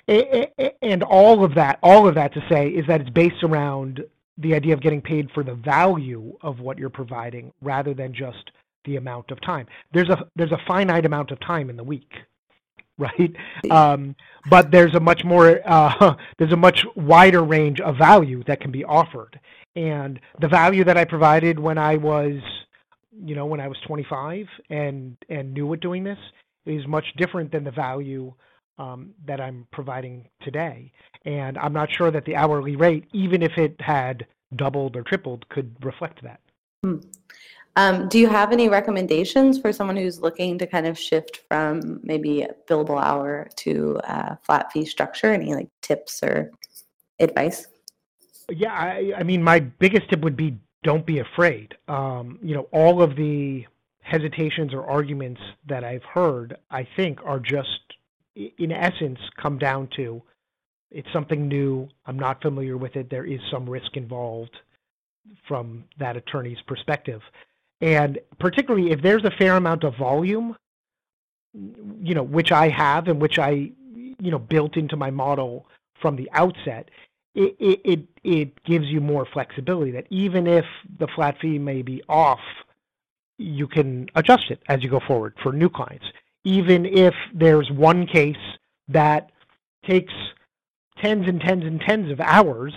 and 0.07 1.03
all 1.03 1.43
of 1.43 1.55
that, 1.55 1.79
all 1.83 2.07
of 2.07 2.15
that 2.15 2.33
to 2.33 2.43
say 2.49 2.69
is 2.69 2.85
that 2.87 3.01
it's 3.01 3.09
based 3.09 3.43
around 3.43 4.03
the 4.37 4.53
idea 4.53 4.73
of 4.73 4.81
getting 4.81 5.01
paid 5.01 5.29
for 5.31 5.43
the 5.43 5.55
value 5.55 6.37
of 6.41 6.59
what 6.59 6.77
you're 6.77 6.89
providing 6.89 7.51
rather 7.61 7.93
than 7.93 8.13
just 8.13 8.51
the 8.85 8.95
amount 8.95 9.31
of 9.31 9.41
time. 9.41 9.67
There's 9.93 10.09
a 10.09 10.25
there's 10.35 10.51
a 10.51 10.61
finite 10.67 11.05
amount 11.05 11.31
of 11.31 11.39
time 11.41 11.69
in 11.69 11.75
the 11.75 11.83
week. 11.83 12.11
right? 12.99 13.35
Um, 13.69 14.15
but 14.49 14.71
there's 14.71 14.95
a 14.95 14.99
much 14.99 15.23
more 15.23 15.61
uh, 15.65 16.15
there's 16.37 16.53
a 16.53 16.57
much 16.57 16.85
wider 16.95 17.43
range 17.43 17.79
of 17.81 17.97
value 17.97 18.43
that 18.47 18.59
can 18.59 18.71
be 18.71 18.83
offered, 18.83 19.39
and 19.75 20.19
the 20.41 20.47
value 20.47 20.83
that 20.83 20.97
I 20.97 21.05
provided 21.05 21.59
when 21.59 21.77
I 21.77 21.97
was, 21.97 22.39
you 23.11 23.35
know, 23.35 23.45
when 23.45 23.59
I 23.59 23.67
was 23.67 23.77
25 23.85 24.47
and 24.69 25.17
and 25.29 25.53
knew 25.53 25.67
what 25.67 25.79
doing 25.79 26.03
this 26.03 26.19
is 26.65 26.87
much 26.87 27.05
different 27.17 27.51
than 27.51 27.63
the 27.63 27.71
value 27.71 28.33
um, 28.77 29.13
that 29.25 29.39
I'm 29.39 29.67
providing 29.71 30.27
today. 30.41 30.91
And 31.25 31.57
I'm 31.57 31.73
not 31.73 31.91
sure 31.91 32.11
that 32.11 32.25
the 32.25 32.35
hourly 32.35 32.75
rate, 32.75 33.05
even 33.13 33.41
if 33.41 33.57
it 33.57 33.79
had 33.79 34.25
doubled 34.55 34.95
or 34.95 35.03
tripled, 35.03 35.47
could 35.49 35.75
reflect 35.83 36.23
that. 36.23 36.39
Hmm. 36.83 36.97
Um, 37.77 38.09
do 38.09 38.17
you 38.17 38.27
have 38.27 38.51
any 38.51 38.69
recommendations 38.69 39.59
for 39.59 39.71
someone 39.71 39.95
who's 39.95 40.19
looking 40.19 40.57
to 40.57 40.65
kind 40.65 40.87
of 40.87 40.97
shift 40.97 41.41
from 41.47 41.99
maybe 42.01 42.47
billable 42.67 42.99
hour 42.99 43.47
to 43.57 43.99
a 44.03 44.35
flat 44.41 44.71
fee 44.71 44.83
structure? 44.83 45.31
Any 45.31 45.53
like 45.53 45.69
tips 45.83 46.23
or 46.23 46.49
advice? 47.19 47.67
Yeah, 48.49 48.73
I, 48.73 49.13
I 49.17 49.23
mean, 49.23 49.43
my 49.43 49.59
biggest 49.59 50.09
tip 50.09 50.21
would 50.21 50.35
be 50.35 50.57
don't 50.83 51.05
be 51.05 51.19
afraid. 51.19 51.75
Um, 51.87 52.39
you 52.41 52.55
know, 52.55 52.67
all 52.71 53.03
of 53.03 53.15
the 53.15 53.65
hesitations 53.99 54.73
or 54.73 54.83
arguments 54.83 55.41
that 55.67 55.83
I've 55.83 56.03
heard, 56.03 56.57
I 56.71 56.87
think, 56.95 57.19
are 57.25 57.39
just, 57.39 57.93
in 58.35 58.71
essence, 58.71 59.19
come 59.39 59.59
down 59.59 59.87
to 59.97 60.23
it's 60.89 61.07
something 61.13 61.47
new. 61.47 61.89
I'm 62.07 62.17
not 62.17 62.41
familiar 62.41 62.75
with 62.75 62.95
it. 62.95 63.11
There 63.11 63.25
is 63.25 63.39
some 63.51 63.69
risk 63.69 63.95
involved 63.95 64.55
from 65.47 65.83
that 65.99 66.17
attorney's 66.17 66.61
perspective. 66.65 67.21
And 67.81 68.19
particularly 68.39 68.91
if 68.91 69.01
there's 69.01 69.23
a 69.23 69.31
fair 69.31 69.55
amount 69.55 69.83
of 69.83 69.95
volume, 69.97 70.55
you 71.53 72.15
know, 72.15 72.23
which 72.23 72.51
I 72.51 72.69
have 72.69 73.07
and 73.07 73.21
which 73.21 73.39
I, 73.39 73.71
you 74.19 74.31
know, 74.31 74.39
built 74.39 74.77
into 74.77 74.95
my 74.95 75.11
model 75.11 75.67
from 76.01 76.15
the 76.15 76.29
outset, 76.33 76.89
it, 77.35 77.55
it, 77.59 78.07
it 78.23 78.63
gives 78.63 78.87
you 78.87 78.99
more 78.99 79.27
flexibility 79.31 79.91
that 79.91 80.07
even 80.09 80.47
if 80.47 80.65
the 80.99 81.07
flat 81.07 81.37
fee 81.39 81.59
may 81.59 81.83
be 81.83 82.01
off, 82.09 82.39
you 83.37 83.67
can 83.67 84.07
adjust 84.15 84.49
it 84.49 84.61
as 84.67 84.81
you 84.81 84.89
go 84.89 84.99
forward 85.07 85.35
for 85.43 85.51
new 85.51 85.69
clients. 85.69 86.05
Even 86.43 86.85
if 86.85 87.13
there's 87.33 87.69
one 87.69 88.07
case 88.07 88.35
that 88.87 89.31
takes 89.85 90.13
tens 90.99 91.27
and 91.27 91.39
tens 91.41 91.63
and 91.63 91.79
tens 91.81 92.11
of 92.11 92.19
hours, 92.19 92.73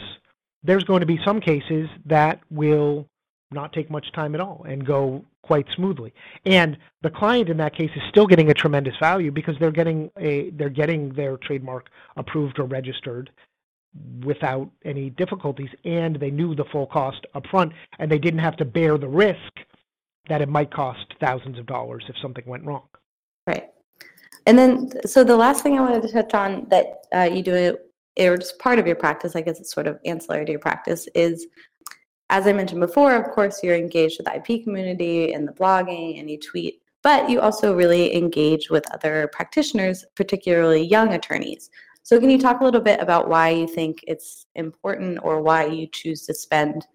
there's 0.62 0.84
going 0.84 1.00
to 1.00 1.06
be 1.06 1.18
some 1.24 1.40
cases 1.40 1.88
that 2.04 2.40
will 2.50 3.08
not 3.52 3.72
take 3.72 3.90
much 3.90 4.12
time 4.12 4.34
at 4.34 4.40
all 4.40 4.64
and 4.68 4.86
go 4.86 5.24
quite 5.42 5.66
smoothly. 5.74 6.12
And 6.46 6.78
the 7.02 7.10
client 7.10 7.48
in 7.48 7.56
that 7.56 7.74
case 7.74 7.90
is 7.96 8.02
still 8.08 8.26
getting 8.26 8.50
a 8.50 8.54
tremendous 8.54 8.94
value 8.98 9.30
because 9.30 9.56
they're 9.58 9.70
getting 9.70 10.10
a 10.16 10.50
they're 10.50 10.68
getting 10.68 11.12
their 11.14 11.36
trademark 11.36 11.88
approved 12.16 12.58
or 12.58 12.64
registered 12.64 13.30
without 14.24 14.70
any 14.84 15.10
difficulties 15.10 15.70
and 15.84 16.14
they 16.16 16.30
knew 16.30 16.54
the 16.54 16.64
full 16.66 16.86
cost 16.86 17.26
upfront 17.34 17.72
and 17.98 18.08
they 18.08 18.18
didn't 18.18 18.38
have 18.38 18.56
to 18.56 18.64
bear 18.64 18.96
the 18.96 19.08
risk 19.08 19.52
that 20.28 20.40
it 20.40 20.48
might 20.48 20.72
cost 20.72 21.04
thousands 21.18 21.58
of 21.58 21.66
dollars 21.66 22.04
if 22.08 22.16
something 22.18 22.44
went 22.46 22.64
wrong. 22.64 22.86
Right. 23.48 23.68
And 24.46 24.56
then 24.56 24.92
so 25.06 25.24
the 25.24 25.36
last 25.36 25.64
thing 25.64 25.76
I 25.76 25.80
wanted 25.80 26.02
to 26.02 26.12
touch 26.12 26.34
on 26.34 26.68
that 26.68 27.06
uh, 27.12 27.28
you 27.32 27.42
do 27.42 27.54
it 27.54 27.90
or 28.18 28.36
just 28.36 28.58
part 28.58 28.78
of 28.78 28.86
your 28.86 28.96
practice, 28.96 29.34
I 29.34 29.40
guess 29.40 29.60
it's 29.60 29.72
sort 29.72 29.86
of 29.86 29.98
ancillary 30.04 30.44
to 30.44 30.52
your 30.52 30.60
practice, 30.60 31.08
is 31.14 31.46
as 32.30 32.46
I 32.46 32.52
mentioned 32.52 32.80
before, 32.80 33.14
of 33.14 33.28
course, 33.32 33.62
you're 33.62 33.76
engaged 33.76 34.18
with 34.18 34.26
the 34.26 34.36
IP 34.36 34.64
community 34.64 35.34
and 35.34 35.46
the 35.46 35.52
blogging 35.52 36.18
and 36.18 36.30
you 36.30 36.38
tweet, 36.38 36.80
but 37.02 37.28
you 37.28 37.40
also 37.40 37.74
really 37.74 38.16
engage 38.16 38.70
with 38.70 38.90
other 38.92 39.28
practitioners, 39.32 40.04
particularly 40.14 40.82
young 40.82 41.12
attorneys. 41.12 41.70
So, 42.02 42.18
can 42.18 42.30
you 42.30 42.38
talk 42.38 42.60
a 42.60 42.64
little 42.64 42.80
bit 42.80 43.00
about 43.00 43.28
why 43.28 43.50
you 43.50 43.66
think 43.66 44.04
it's 44.06 44.46
important 44.54 45.18
or 45.22 45.42
why 45.42 45.66
you 45.66 45.88
choose 45.88 46.24
to 46.26 46.34
spend, 46.34 46.86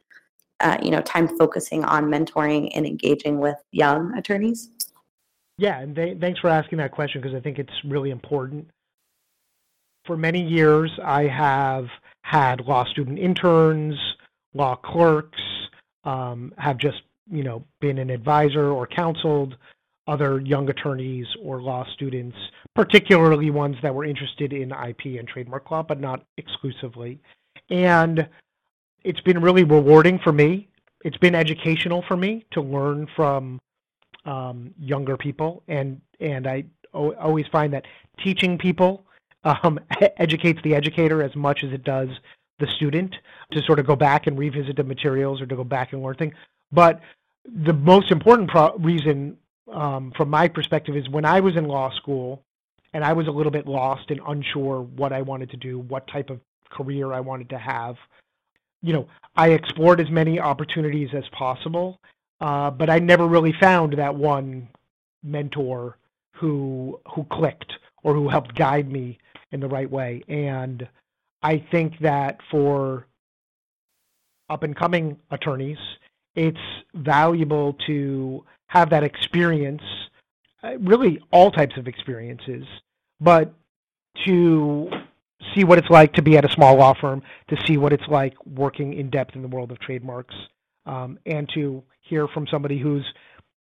uh, 0.62 0.78
you 0.82 0.90
know, 0.90 1.02
time 1.02 1.28
focusing 1.38 1.84
on 1.84 2.06
mentoring 2.06 2.72
and 2.74 2.86
engaging 2.86 3.40
with 3.40 3.58
young 3.72 4.18
attorneys? 4.18 4.70
Yeah, 5.58 5.80
and 5.80 5.96
th- 5.96 6.20
thanks 6.20 6.40
for 6.40 6.50
asking 6.50 6.78
that 6.80 6.92
question 6.92 7.22
because 7.22 7.36
I 7.36 7.42
think 7.42 7.60
it's 7.60 7.84
really 7.86 8.10
important. 8.10 8.70
For 10.06 10.16
many 10.18 10.42
years, 10.42 10.92
I 11.04 11.24
have 11.24 11.88
had 12.24 12.62
law 12.62 12.86
student 12.86 13.20
interns 13.20 13.98
law 14.56 14.76
clerks, 14.76 15.42
um, 16.04 16.54
have 16.58 16.78
just 16.78 17.04
you 17.30 17.44
know 17.44 17.64
been 17.82 18.00
an 18.00 18.10
advisor 18.10 18.72
or 18.72 18.88
counseled 18.88 19.56
other 20.08 20.40
young 20.40 20.70
attorneys 20.70 21.26
or 21.42 21.62
law 21.62 21.86
students, 21.94 22.38
particularly 22.76 23.50
ones 23.50 23.76
that 23.82 23.94
were 23.94 24.06
interested 24.06 24.54
in 24.54 24.72
IP 24.72 25.20
and 25.20 25.28
trademark 25.28 25.70
law, 25.72 25.84
but 25.84 26.00
not 26.00 26.24
exclusively. 26.38 27.20
And 27.70 28.28
it's 29.04 29.22
been 29.22 29.42
really 29.42 29.64
rewarding 29.64 30.20
for 30.20 30.32
me. 30.32 30.68
It's 31.04 31.18
been 31.18 31.36
educational 31.36 32.04
for 32.08 32.18
me 32.18 32.46
to 32.52 32.62
learn 32.62 33.08
from 33.16 33.60
um, 34.26 34.74
younger 34.80 35.18
people, 35.18 35.64
and 35.68 36.02
and 36.20 36.48
I 36.48 36.66
o- 36.94 37.14
always 37.16 37.46
find 37.52 37.74
that 37.74 37.86
teaching 38.24 38.58
people 38.58 39.06
um, 39.44 39.80
educates 40.18 40.60
the 40.64 40.74
educator 40.76 41.22
as 41.22 41.36
much 41.36 41.64
as 41.64 41.72
it 41.72 41.84
does 41.84 42.10
the 42.60 42.68
student 42.68 43.16
to 43.52 43.62
sort 43.64 43.80
of 43.80 43.86
go 43.86 43.96
back 43.96 44.28
and 44.28 44.38
revisit 44.38 44.76
the 44.78 44.84
materials 44.84 45.42
or 45.42 45.46
to 45.46 45.56
go 45.56 45.64
back 45.64 45.94
and 45.94 46.02
learn 46.02 46.16
things. 46.16 46.34
But 46.72 47.02
the 47.46 47.74
most 47.74 48.12
important 48.12 48.50
pro- 48.50 48.76
reason, 48.78 49.38
um, 49.72 50.12
from 50.16 50.30
my 50.30 50.48
perspective, 50.48 50.96
is 50.96 51.10
when 51.10 51.26
I 51.26 51.40
was 51.42 51.56
in 51.56 51.66
law 51.68 51.92
school 51.92 52.42
and 52.94 53.04
I 53.04 53.14
was 53.14 53.28
a 53.28 53.32
little 53.32 53.52
bit 53.52 53.68
lost 53.68 54.10
and 54.10 54.22
unsure 54.28 54.82
what 54.82 55.12
I 55.12 55.22
wanted 55.22 55.50
to 55.52 55.58
do, 55.58 55.80
what 55.80 56.08
type 56.08 56.30
of 56.30 56.40
career 56.70 57.14
I 57.14 57.20
wanted 57.20 57.50
to 57.50 57.58
have. 57.58 57.98
you 58.86 58.94
know, 58.94 59.08
I 59.36 59.50
explored 59.50 60.00
as 60.00 60.10
many 60.12 60.40
opportunities 60.40 61.10
as 61.14 61.24
possible, 61.32 62.00
uh, 62.40 62.70
but 62.70 62.90
I 62.90 63.00
never 63.00 63.28
really 63.28 63.54
found 63.60 63.94
that 63.98 64.14
one 64.14 64.70
mentor 65.24 65.98
who 66.34 67.00
who 67.14 67.24
clicked 67.32 67.74
or 68.04 68.14
who 68.14 68.30
helped 68.30 68.56
guide 68.56 68.92
me 68.92 69.18
in 69.52 69.60
the 69.60 69.68
right 69.68 69.90
way. 69.90 70.22
And 70.28 70.88
I 71.42 71.64
think 71.72 72.00
that 72.00 72.40
for 72.50 73.06
up 74.50 74.64
and 74.64 74.76
coming 74.76 75.18
attorneys, 75.32 75.78
it's 76.36 76.58
valuable 76.94 77.74
to 77.88 78.44
have 78.68 78.90
that 78.90 79.04
experience, 79.04 79.82
uh, 80.64 80.78
really 80.80 81.20
all 81.32 81.52
types 81.52 81.78
of 81.78 81.88
experiences, 81.88 82.66
but 83.20 83.54
to 84.26 84.90
see 85.54 85.64
what 85.64 85.78
it's 85.78 85.90
like 85.90 86.14
to 86.14 86.22
be 86.22 86.38
at 86.38 86.46
a 86.46 86.52
small 86.52 86.76
law 86.76 86.94
firm, 86.94 87.22
to 87.50 87.58
see 87.66 87.78
what 87.78 87.94
it's 87.94 88.08
like 88.08 88.34
working 88.46 88.94
in 88.94 89.10
depth 89.10 89.36
in 89.36 89.42
the 89.42 89.48
world 89.48 89.72
of 89.72 89.80
trademarks, 89.80 90.36
um, 90.86 91.18
and 91.26 91.50
to 91.54 91.84
hear 92.02 92.28
from 92.28 92.48
somebody 92.48 92.80
who's 92.80 93.06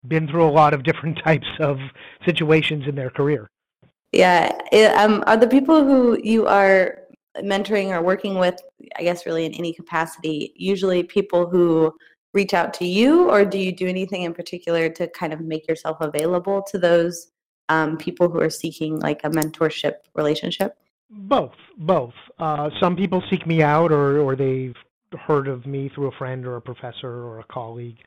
been 0.06 0.28
through 0.28 0.46
a 0.46 0.50
lot 0.50 0.74
of 0.74 0.82
different 0.82 1.18
types 1.24 1.46
of 1.60 1.78
situations 2.24 2.84
in 2.86 2.94
their 2.94 3.10
career. 3.10 3.50
Yeah. 4.12 4.52
Um, 4.96 5.24
are 5.26 5.36
the 5.36 5.48
people 5.48 5.84
who 5.84 6.18
you 6.22 6.46
are 6.46 6.98
mentoring 7.42 7.90
or 7.90 8.02
working 8.02 8.38
with, 8.38 8.60
I 8.96 9.02
guess, 9.02 9.26
really 9.26 9.44
in 9.44 9.54
any 9.54 9.72
capacity, 9.72 10.52
usually 10.56 11.02
people 11.02 11.48
who 11.48 11.94
reach 12.32 12.52
out 12.52 12.74
to 12.74 12.86
you, 12.86 13.30
or 13.30 13.44
do 13.44 13.58
you 13.58 13.72
do 13.72 13.86
anything 13.86 14.22
in 14.22 14.34
particular 14.34 14.88
to 14.90 15.06
kind 15.08 15.32
of 15.32 15.40
make 15.40 15.68
yourself 15.68 15.96
available 16.00 16.62
to 16.70 16.78
those 16.78 17.30
um, 17.68 17.96
people 17.96 18.28
who 18.28 18.40
are 18.40 18.50
seeking 18.50 18.98
like 19.00 19.20
a 19.24 19.30
mentorship 19.30 19.94
relationship? 20.14 20.76
Both, 21.10 21.54
both. 21.78 22.14
Uh, 22.38 22.70
some 22.80 22.96
people 22.96 23.22
seek 23.30 23.46
me 23.46 23.62
out, 23.62 23.92
or 23.92 24.18
or 24.18 24.34
they've 24.34 24.74
heard 25.26 25.46
of 25.46 25.64
me 25.64 25.90
through 25.94 26.08
a 26.08 26.12
friend 26.12 26.44
or 26.44 26.56
a 26.56 26.60
professor 26.60 27.08
or 27.08 27.38
a 27.38 27.44
colleague, 27.44 27.98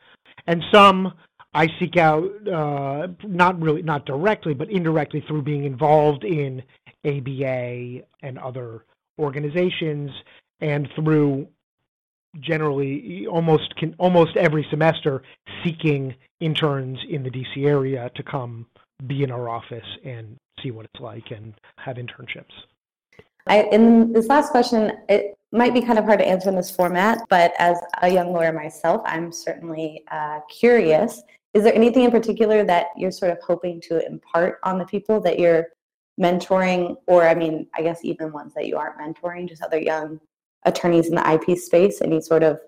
and 0.45 0.61
some 0.73 1.13
I 1.53 1.67
seek 1.79 1.95
out 1.97 2.29
uh, 2.47 3.07
not 3.23 3.59
really 3.61 3.81
not 3.81 4.05
directly, 4.05 4.53
but 4.53 4.69
indirectly 4.69 5.23
through 5.27 5.43
being 5.43 5.63
involved 5.63 6.23
in 6.25 6.61
ABA 7.05 8.03
and 8.21 8.37
other 8.37 8.83
organizations, 9.19 10.11
and 10.61 10.87
through 10.95 11.47
generally 12.39 13.25
almost 13.27 13.75
can, 13.77 13.95
almost 13.97 14.35
every 14.37 14.65
semester 14.69 15.23
seeking 15.63 16.13
interns 16.39 16.99
in 17.09 17.23
the 17.23 17.29
DC 17.29 17.65
area 17.65 18.11
to 18.15 18.23
come 18.23 18.65
be 19.05 19.23
in 19.23 19.31
our 19.31 19.49
office 19.49 19.85
and 20.03 20.37
see 20.61 20.71
what 20.71 20.85
it's 20.85 21.01
like 21.01 21.31
and 21.31 21.53
have 21.77 21.97
internships. 21.97 22.53
I, 23.47 23.63
in 23.71 24.11
this 24.11 24.27
last 24.27 24.51
question, 24.51 24.91
it 25.07 25.37
might 25.51 25.73
be 25.73 25.81
kind 25.81 25.97
of 25.97 26.05
hard 26.05 26.19
to 26.19 26.27
answer 26.27 26.49
in 26.49 26.55
this 26.55 26.69
format, 26.69 27.21
but 27.29 27.53
as 27.59 27.77
a 28.01 28.09
young 28.09 28.33
lawyer 28.33 28.51
myself, 28.51 29.01
I'm 29.05 29.31
certainly 29.31 30.03
uh, 30.11 30.39
curious. 30.49 31.23
Is 31.53 31.63
there 31.63 31.73
anything 31.73 32.03
in 32.03 32.11
particular 32.11 32.63
that 32.65 32.87
you're 32.97 33.11
sort 33.11 33.31
of 33.31 33.37
hoping 33.41 33.79
to 33.81 34.05
impart 34.05 34.59
on 34.63 34.77
the 34.77 34.85
people 34.85 35.21
that 35.21 35.39
you're 35.39 35.67
mentoring, 36.19 36.97
or 37.07 37.27
I 37.27 37.35
mean, 37.35 37.67
I 37.75 37.81
guess 37.81 37.99
even 38.03 38.31
ones 38.31 38.53
that 38.55 38.67
you 38.67 38.77
aren't 38.77 38.97
mentoring, 38.97 39.47
just 39.47 39.61
other 39.61 39.79
young 39.79 40.19
attorneys 40.65 41.07
in 41.07 41.15
the 41.15 41.31
IP 41.31 41.57
space? 41.57 42.01
Any 42.01 42.21
sort 42.21 42.43
of, 42.43 42.59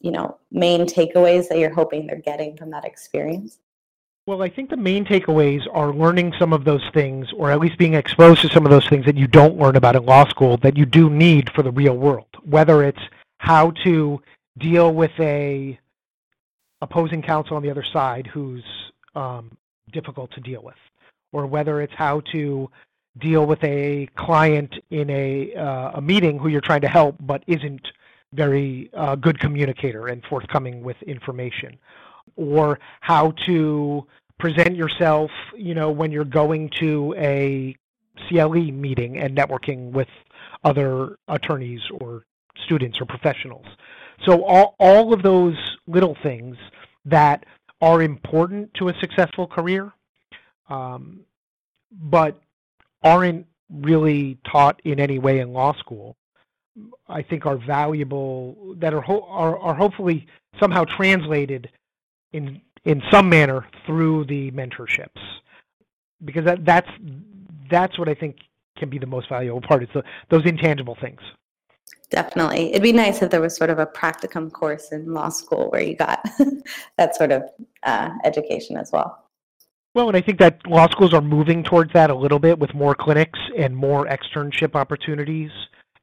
you 0.00 0.10
know, 0.10 0.38
main 0.50 0.86
takeaways 0.86 1.48
that 1.48 1.58
you're 1.58 1.74
hoping 1.74 2.06
they're 2.06 2.16
getting 2.16 2.56
from 2.56 2.70
that 2.70 2.84
experience? 2.84 3.58
Well, 4.26 4.42
I 4.42 4.50
think 4.50 4.68
the 4.68 4.76
main 4.76 5.06
takeaways 5.06 5.66
are 5.72 5.90
learning 5.90 6.34
some 6.38 6.52
of 6.52 6.64
those 6.64 6.84
things, 6.92 7.32
or 7.32 7.50
at 7.50 7.60
least 7.60 7.78
being 7.78 7.94
exposed 7.94 8.42
to 8.42 8.50
some 8.50 8.66
of 8.66 8.70
those 8.70 8.86
things 8.86 9.06
that 9.06 9.16
you 9.16 9.26
don't 9.26 9.56
learn 9.56 9.74
about 9.74 9.96
in 9.96 10.04
law 10.04 10.28
school 10.28 10.58
that 10.58 10.76
you 10.76 10.84
do 10.84 11.08
need 11.08 11.50
for 11.54 11.62
the 11.62 11.70
real 11.70 11.96
world. 11.96 12.26
Whether 12.44 12.82
it's 12.82 13.00
how 13.38 13.70
to 13.84 14.20
deal 14.58 14.92
with 14.92 15.12
a 15.18 15.78
opposing 16.82 17.22
counsel 17.22 17.56
on 17.56 17.62
the 17.62 17.70
other 17.70 17.82
side 17.82 18.26
who's 18.26 18.64
um, 19.14 19.50
difficult 19.92 20.30
to 20.32 20.40
deal 20.40 20.62
with, 20.62 20.76
or 21.32 21.46
whether 21.46 21.80
it's 21.80 21.94
how 21.94 22.20
to 22.32 22.70
deal 23.20 23.46
with 23.46 23.62
a 23.64 24.08
client 24.16 24.74
in 24.90 25.10
a 25.10 25.54
uh, 25.54 25.92
a 25.94 26.00
meeting 26.00 26.38
who 26.38 26.48
you're 26.48 26.60
trying 26.60 26.80
to 26.82 26.88
help 26.88 27.16
but 27.20 27.42
isn't 27.46 27.86
very 28.32 28.90
uh, 28.94 29.14
good 29.16 29.38
communicator 29.40 30.08
and 30.08 30.22
forthcoming 30.24 30.82
with 30.82 31.00
information, 31.02 31.78
or 32.36 32.78
how 33.00 33.32
to 33.46 34.06
present 34.38 34.76
yourself, 34.76 35.30
you 35.56 35.74
know, 35.74 35.90
when 35.90 36.12
you're 36.12 36.24
going 36.24 36.70
to 36.78 37.14
a 37.16 37.76
CLE 38.28 38.72
meeting 38.72 39.18
and 39.18 39.36
networking 39.36 39.90
with 39.92 40.08
other 40.64 41.16
attorneys 41.28 41.80
or 42.00 42.24
students 42.64 43.00
or 43.00 43.06
professionals. 43.06 43.66
So 44.26 44.44
all, 44.44 44.74
all 44.78 45.12
of 45.12 45.22
those 45.22 45.56
little 45.86 46.16
things 46.22 46.56
that 47.04 47.44
are 47.80 48.02
important 48.02 48.74
to 48.74 48.88
a 48.88 48.94
successful 49.00 49.46
career, 49.46 49.92
um, 50.68 51.20
but 51.90 52.40
aren't 53.02 53.46
really 53.70 54.38
taught 54.50 54.80
in 54.84 54.98
any 54.98 55.18
way 55.18 55.40
in 55.40 55.52
law 55.52 55.74
school, 55.78 56.16
I 57.08 57.22
think 57.22 57.46
are 57.46 57.58
valuable, 57.58 58.74
that 58.78 58.94
are, 58.94 59.00
ho- 59.00 59.26
are, 59.28 59.58
are 59.58 59.74
hopefully 59.74 60.26
somehow 60.60 60.84
translated 60.84 61.70
in 62.32 62.60
in 62.84 63.02
some 63.10 63.28
manner 63.28 63.66
through 63.84 64.24
the 64.26 64.50
mentorships 64.52 65.20
because 66.24 66.44
that, 66.44 66.64
that's 66.64 66.88
that's 67.70 67.98
what 67.98 68.08
I 68.08 68.14
think 68.14 68.36
can 68.76 68.88
be 68.88 68.98
the 68.98 69.06
most 69.06 69.28
valuable 69.28 69.60
part. 69.60 69.82
It's 69.82 69.92
the, 69.92 70.02
those 70.30 70.46
intangible 70.46 70.96
things. 71.00 71.20
Definitely, 72.10 72.70
it'd 72.70 72.82
be 72.82 72.92
nice 72.92 73.20
if 73.20 73.30
there 73.30 73.40
was 73.40 73.54
sort 73.54 73.70
of 73.70 73.78
a 73.78 73.86
practicum 73.86 74.50
course 74.50 74.92
in 74.92 75.12
law 75.12 75.28
school 75.28 75.68
where 75.70 75.82
you 75.82 75.94
got 75.94 76.26
that 76.96 77.14
sort 77.14 77.32
of 77.32 77.42
uh, 77.82 78.10
education 78.24 78.76
as 78.76 78.90
well. 78.92 79.27
Well, 79.98 80.06
and 80.06 80.16
I 80.16 80.20
think 80.20 80.38
that 80.38 80.64
law 80.64 80.88
schools 80.88 81.12
are 81.12 81.20
moving 81.20 81.64
towards 81.64 81.92
that 81.92 82.08
a 82.08 82.14
little 82.14 82.38
bit 82.38 82.56
with 82.56 82.72
more 82.72 82.94
clinics 82.94 83.40
and 83.58 83.76
more 83.76 84.06
externship 84.06 84.76
opportunities 84.76 85.50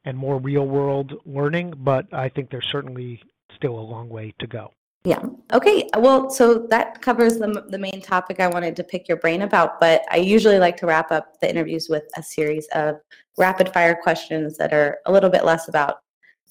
and 0.04 0.18
more 0.18 0.38
real 0.38 0.66
world 0.66 1.14
learning, 1.24 1.72
but 1.78 2.04
I 2.12 2.28
think 2.28 2.50
there's 2.50 2.68
certainly 2.70 3.22
still 3.54 3.78
a 3.78 3.80
long 3.80 4.10
way 4.10 4.34
to 4.38 4.46
go. 4.46 4.70
Yeah. 5.04 5.24
Okay. 5.50 5.88
Well, 5.96 6.28
so 6.28 6.66
that 6.68 7.00
covers 7.00 7.38
the, 7.38 7.64
the 7.70 7.78
main 7.78 8.02
topic 8.02 8.38
I 8.38 8.48
wanted 8.48 8.76
to 8.76 8.84
pick 8.84 9.08
your 9.08 9.16
brain 9.16 9.40
about, 9.40 9.80
but 9.80 10.02
I 10.10 10.18
usually 10.18 10.58
like 10.58 10.76
to 10.76 10.86
wrap 10.86 11.10
up 11.10 11.40
the 11.40 11.48
interviews 11.48 11.88
with 11.88 12.04
a 12.18 12.22
series 12.22 12.68
of 12.74 12.96
rapid 13.38 13.72
fire 13.72 13.98
questions 14.02 14.58
that 14.58 14.74
are 14.74 14.98
a 15.06 15.10
little 15.10 15.30
bit 15.30 15.42
less 15.42 15.68
about 15.68 16.00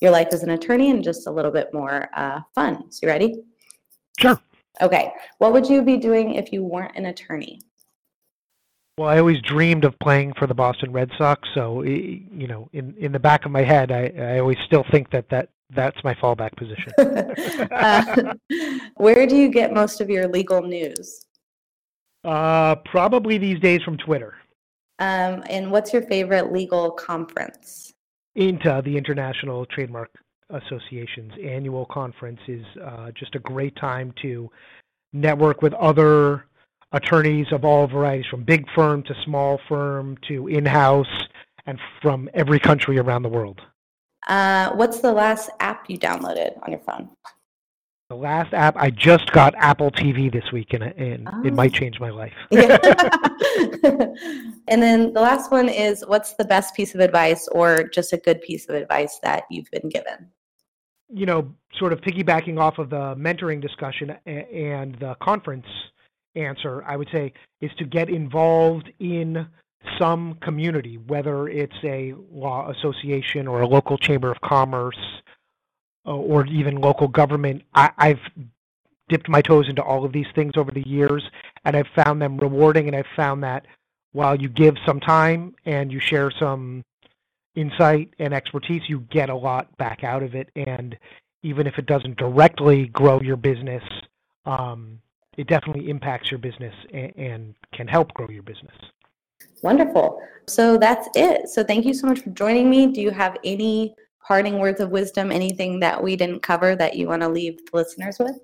your 0.01 0.09
life 0.09 0.29
as 0.31 0.41
an 0.41 0.49
attorney 0.49 0.89
and 0.89 1.03
just 1.03 1.27
a 1.27 1.31
little 1.31 1.51
bit 1.51 1.71
more 1.75 2.09
uh, 2.15 2.39
fun. 2.55 2.91
So, 2.91 3.01
you 3.05 3.07
ready? 3.07 3.43
Sure. 4.17 4.41
Okay. 4.81 5.11
What 5.37 5.53
would 5.53 5.67
you 5.67 5.81
be 5.81 5.97
doing 5.97 6.35
if 6.35 6.51
you 6.51 6.63
weren't 6.63 6.95
an 6.95 7.07
attorney? 7.07 7.61
Well, 8.97 9.09
I 9.09 9.19
always 9.19 9.41
dreamed 9.41 9.83
of 9.83 9.97
playing 9.99 10.33
for 10.37 10.47
the 10.47 10.53
Boston 10.53 10.93
Red 10.93 11.11
Sox, 11.17 11.47
so 11.53 11.81
you 11.83 12.47
know, 12.47 12.69
in 12.71 12.95
in 12.97 13.11
the 13.11 13.19
back 13.19 13.45
of 13.45 13.51
my 13.51 13.61
head, 13.61 13.91
I 13.91 14.13
I 14.17 14.39
always 14.39 14.57
still 14.65 14.85
think 14.89 15.11
that 15.11 15.27
that 15.29 15.49
that's 15.71 16.01
my 16.03 16.13
fallback 16.13 16.55
position. 16.55 16.93
uh, 17.71 18.33
where 18.95 19.27
do 19.27 19.35
you 19.35 19.49
get 19.49 19.73
most 19.73 19.99
of 19.99 20.09
your 20.09 20.27
legal 20.29 20.61
news? 20.61 21.25
Uh, 22.23 22.75
probably 22.85 23.37
these 23.37 23.59
days 23.59 23.81
from 23.83 23.97
Twitter. 23.97 24.35
Um, 24.99 25.43
and 25.49 25.71
what's 25.71 25.91
your 25.91 26.03
favorite 26.03 26.53
legal 26.53 26.91
conference? 26.91 27.93
INTA, 28.35 28.81
the 28.85 28.97
International 28.97 29.65
Trademark 29.65 30.09
Association's 30.49 31.33
annual 31.43 31.85
conference, 31.85 32.39
is 32.47 32.65
uh, 32.83 33.11
just 33.11 33.35
a 33.35 33.39
great 33.39 33.75
time 33.75 34.13
to 34.21 34.49
network 35.13 35.61
with 35.61 35.73
other 35.73 36.45
attorneys 36.91 37.47
of 37.51 37.65
all 37.65 37.87
varieties, 37.87 38.27
from 38.29 38.43
big 38.43 38.65
firm 38.75 39.01
to 39.03 39.15
small 39.23 39.59
firm 39.67 40.17
to 40.27 40.47
in-house, 40.47 41.27
and 41.65 41.79
from 42.01 42.29
every 42.33 42.59
country 42.59 42.99
around 42.99 43.23
the 43.23 43.29
world. 43.29 43.59
Uh, 44.27 44.71
what's 44.73 45.01
the 45.01 45.11
last 45.11 45.49
app 45.59 45.89
you 45.89 45.97
downloaded 45.97 46.55
on 46.63 46.71
your 46.71 46.81
phone? 46.81 47.09
The 48.09 48.15
last 48.15 48.53
app 48.53 48.77
I 48.77 48.91
just 48.91 49.31
got 49.31 49.55
Apple 49.55 49.89
TV 49.89 50.31
this 50.31 50.51
week, 50.51 50.73
and, 50.73 50.83
and 50.83 51.27
oh. 51.27 51.43
it 51.43 51.55
might 51.55 51.75
oh. 51.75 51.79
change 51.79 51.99
my 51.99 52.11
life. 52.11 52.33
and 52.51 52.61
then 54.81 55.11
the 55.11 55.21
last 55.21 55.51
one 55.51 55.69
is, 55.69 56.03
what's 56.07 56.33
the 56.33 56.45
best 56.45 56.75
piece 56.75 56.93
of 56.93 57.01
advice, 57.01 57.47
or 57.51 57.83
just 57.83 58.13
a 58.13 58.17
good 58.17 58.41
piece 58.41 58.69
of 58.69 58.75
advice 58.75 59.19
that 59.23 59.45
you've 59.49 59.71
been 59.71 59.89
given? 59.89 60.29
You 61.09 61.25
know, 61.25 61.53
sort 61.77 61.93
of 61.93 62.01
piggybacking 62.01 62.59
off 62.59 62.79
of 62.79 62.89
the 62.89 63.15
mentoring 63.15 63.61
discussion 63.61 64.11
and 64.25 64.95
the 64.95 65.15
conference 65.21 65.67
answer, 66.35 66.83
I 66.83 66.97
would 66.97 67.09
say 67.11 67.33
is 67.61 67.71
to 67.77 67.85
get 67.85 68.09
involved 68.09 68.91
in 68.99 69.47
some 69.99 70.35
community, 70.41 70.97
whether 70.97 71.47
it's 71.47 71.75
a 71.83 72.13
law 72.31 72.69
association 72.71 73.47
or 73.47 73.61
a 73.61 73.67
local 73.67 73.97
chamber 73.97 74.31
of 74.31 74.41
commerce 74.41 74.97
uh, 76.05 76.15
or 76.15 76.45
even 76.47 76.81
local 76.81 77.07
government. 77.07 77.61
I, 77.73 77.91
I've 77.97 78.19
dipped 79.09 79.29
my 79.29 79.41
toes 79.41 79.69
into 79.69 79.83
all 79.83 80.05
of 80.05 80.11
these 80.11 80.27
things 80.33 80.53
over 80.57 80.71
the 80.71 80.87
years, 80.87 81.23
and 81.63 81.75
I've 81.75 81.87
found 81.95 82.21
them 82.21 82.37
rewarding. 82.37 82.87
And 82.87 82.95
I've 82.95 83.05
found 83.15 83.43
that 83.43 83.65
while 84.13 84.35
you 84.39 84.49
give 84.49 84.75
some 84.85 84.99
time 84.99 85.55
and 85.65 85.91
you 85.91 85.99
share 85.99 86.31
some 86.31 86.83
insight 87.55 88.13
and 88.19 88.33
expertise, 88.33 88.81
you 88.87 89.01
get 89.11 89.29
a 89.29 89.35
lot 89.35 89.75
back 89.77 90.03
out 90.03 90.23
of 90.23 90.35
it. 90.35 90.49
And 90.55 90.97
even 91.43 91.67
if 91.67 91.77
it 91.77 91.85
doesn't 91.85 92.17
directly 92.17 92.87
grow 92.87 93.21
your 93.21 93.37
business, 93.37 93.83
um, 94.45 94.99
it 95.37 95.47
definitely 95.47 95.89
impacts 95.89 96.31
your 96.31 96.37
business 96.37 96.73
and, 96.93 97.15
and 97.15 97.55
can 97.73 97.87
help 97.87 98.13
grow 98.13 98.27
your 98.29 98.43
business. 98.43 98.75
Wonderful. 99.61 100.21
So 100.47 100.77
that's 100.77 101.07
it. 101.15 101.49
So 101.49 101.63
thank 101.63 101.85
you 101.85 101.93
so 101.93 102.07
much 102.07 102.19
for 102.19 102.29
joining 102.31 102.69
me. 102.69 102.87
Do 102.87 103.01
you 103.01 103.11
have 103.11 103.37
any 103.43 103.95
parting 104.25 104.59
words 104.59 104.79
of 104.79 104.89
wisdom, 104.89 105.31
anything 105.31 105.79
that 105.79 106.01
we 106.01 106.15
didn't 106.15 106.41
cover 106.41 106.75
that 106.75 106.95
you 106.95 107.07
want 107.07 107.21
to 107.21 107.29
leave 107.29 107.57
the 107.57 107.77
listeners 107.77 108.17
with? 108.19 108.37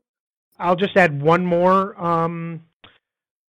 I'll 0.60 0.76
just 0.76 0.95
add 0.95 1.21
one 1.21 1.45
more 1.45 2.00
um, 2.02 2.62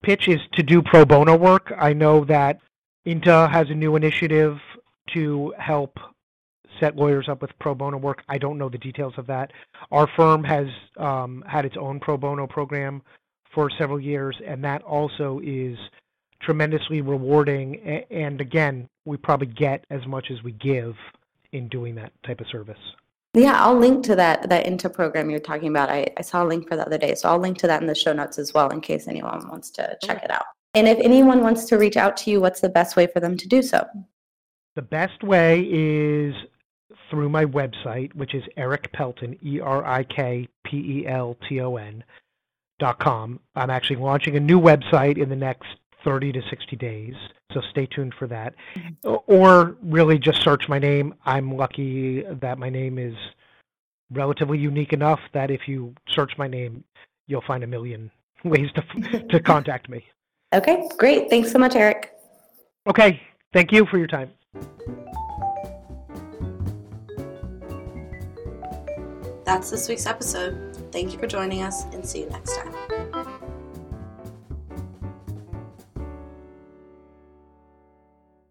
pitch 0.03 0.29
is 0.29 0.41
to 0.55 0.63
do 0.63 0.83
pro 0.83 1.05
bono 1.05 1.37
work. 1.37 1.73
I 1.79 1.93
know 1.93 2.25
that 2.25 2.59
INTA 3.05 3.49
has 3.49 3.69
a 3.71 3.75
new 3.75 3.97
initiative 3.97 4.59
to 5.15 5.55
help 5.59 5.99
set 6.81 6.97
lawyers 6.97 7.29
up 7.29 7.43
with 7.43 7.51
pro 7.61 7.75
bono 7.75 7.99
work. 7.99 8.23
I 8.29 8.39
don't 8.39 8.59
know 8.59 8.69
the 8.69 8.79
details 8.79 9.15
of 9.17 9.27
that. 9.27 9.53
Our 9.91 10.09
firm 10.17 10.43
has 10.45 10.67
um, 10.97 11.45
had 11.47 11.65
its 11.65 11.77
own 11.79 12.01
pro 12.01 12.17
bono 12.17 12.47
program 12.47 13.03
for 13.55 13.71
several 13.79 14.01
years, 14.01 14.37
and 14.47 14.65
that 14.65 14.83
also 14.83 15.41
is 15.45 15.77
tremendously 16.41 17.01
rewarding. 17.01 18.05
And 18.11 18.41
again, 18.41 18.89
we 19.05 19.17
probably 19.17 19.49
get 19.49 19.85
as 19.91 20.07
much 20.07 20.31
as 20.31 20.43
we 20.43 20.53
give 20.53 20.95
in 21.53 21.69
doing 21.69 21.95
that 21.97 22.13
type 22.27 22.41
of 22.41 22.47
service. 22.49 22.79
Yeah, 23.35 23.63
I'll 23.63 23.79
link 23.79 24.05
to 24.05 24.17
that 24.17 24.49
that 24.51 24.67
INTA 24.67 24.91
program 24.91 25.31
you're 25.31 25.41
talking 25.41 25.69
about. 25.69 25.89
I, 25.89 26.07
I 26.19 26.23
saw 26.23 26.45
a 26.45 26.47
link 26.47 26.69
for 26.69 26.77
the 26.77 26.87
other 26.87 26.99
day, 26.99 27.15
so 27.15 27.31
I'll 27.31 27.39
link 27.39 27.57
to 27.59 27.67
that 27.67 27.81
in 27.81 27.87
the 27.87 27.95
show 27.95 28.13
notes 28.13 28.39
as 28.39 28.53
well 28.53 28.69
in 28.69 28.81
case 28.81 29.09
anyone 29.09 29.49
wants 29.49 29.71
to 29.73 29.97
check 30.03 30.23
it 30.23 30.31
out. 30.31 30.45
And 30.75 30.87
if 30.87 30.99
anyone 30.99 31.43
wants 31.43 31.65
to 31.67 31.77
reach 31.79 31.97
out 31.97 32.17
to 32.19 32.31
you, 32.31 32.41
what's 32.41 32.61
the 32.61 32.69
best 32.69 32.97
way 32.97 33.07
for 33.07 33.21
them 33.21 33.37
to 33.39 33.49
do 33.49 33.63
so? 33.63 33.87
The 34.75 34.83
best 34.83 35.23
way 35.23 35.67
is 35.71 36.35
through 37.11 37.29
my 37.29 37.45
website, 37.45 38.15
which 38.15 38.35
is 38.35 38.43
Erik 38.57 38.91
Pelton, 38.93 39.39
E 39.45 39.61
R 39.61 39.85
I 39.85 40.05
K 40.05 40.49
P 40.65 40.77
E 40.77 41.07
L 41.07 41.37
T 41.49 41.61
O 41.61 41.77
N 41.77 42.03
dot 42.79 42.99
com. 42.99 43.39
I'm 43.55 43.71
actually 43.71 43.97
launching 43.97 44.37
a 44.37 44.41
new 44.41 44.61
website 44.61 45.21
in 45.21 45.29
the 45.29 45.37
next 45.37 45.67
30 46.05 46.33
to 46.33 46.43
60 46.49 46.77
days, 46.77 47.15
so 47.53 47.61
stay 47.71 47.87
tuned 47.87 48.15
for 48.19 48.27
that. 48.29 48.55
Mm-hmm. 48.75 49.15
Or 49.27 49.77
really 49.83 50.19
just 50.19 50.43
search 50.43 50.69
my 50.69 50.79
name. 50.79 51.15
I'm 51.25 51.57
lucky 51.57 52.23
that 52.23 52.59
my 52.59 52.71
name 52.71 52.99
is 52.99 53.15
relatively 54.11 54.59
unique 54.59 54.93
enough 54.93 55.21
that 55.33 55.51
if 55.51 55.69
you 55.69 55.95
search 56.09 56.33
my 56.39 56.49
name, 56.49 56.83
you'll 57.27 57.45
find 57.47 57.63
a 57.63 57.67
million 57.67 58.11
ways 58.45 58.71
to 58.73 59.23
to 59.29 59.41
contact 59.45 59.89
me. 59.89 60.05
Okay, 60.55 60.89
great. 60.99 61.31
Thanks 61.31 61.51
so 61.51 61.59
much, 61.59 61.75
Erik. 61.77 62.13
Okay, 62.87 63.21
thank 63.53 63.73
you 63.73 63.87
for 63.87 63.97
your 63.99 64.07
time. 64.07 64.31
That's 69.45 69.71
this 69.71 69.89
week's 69.89 70.07
episode. 70.07 70.77
Thank 70.93 71.13
you 71.13 71.19
for 71.19 71.27
joining 71.27 71.63
us 71.63 71.85
and 71.93 72.07
see 72.07 72.21
you 72.21 72.31
next 72.31 72.57
time. 72.57 72.73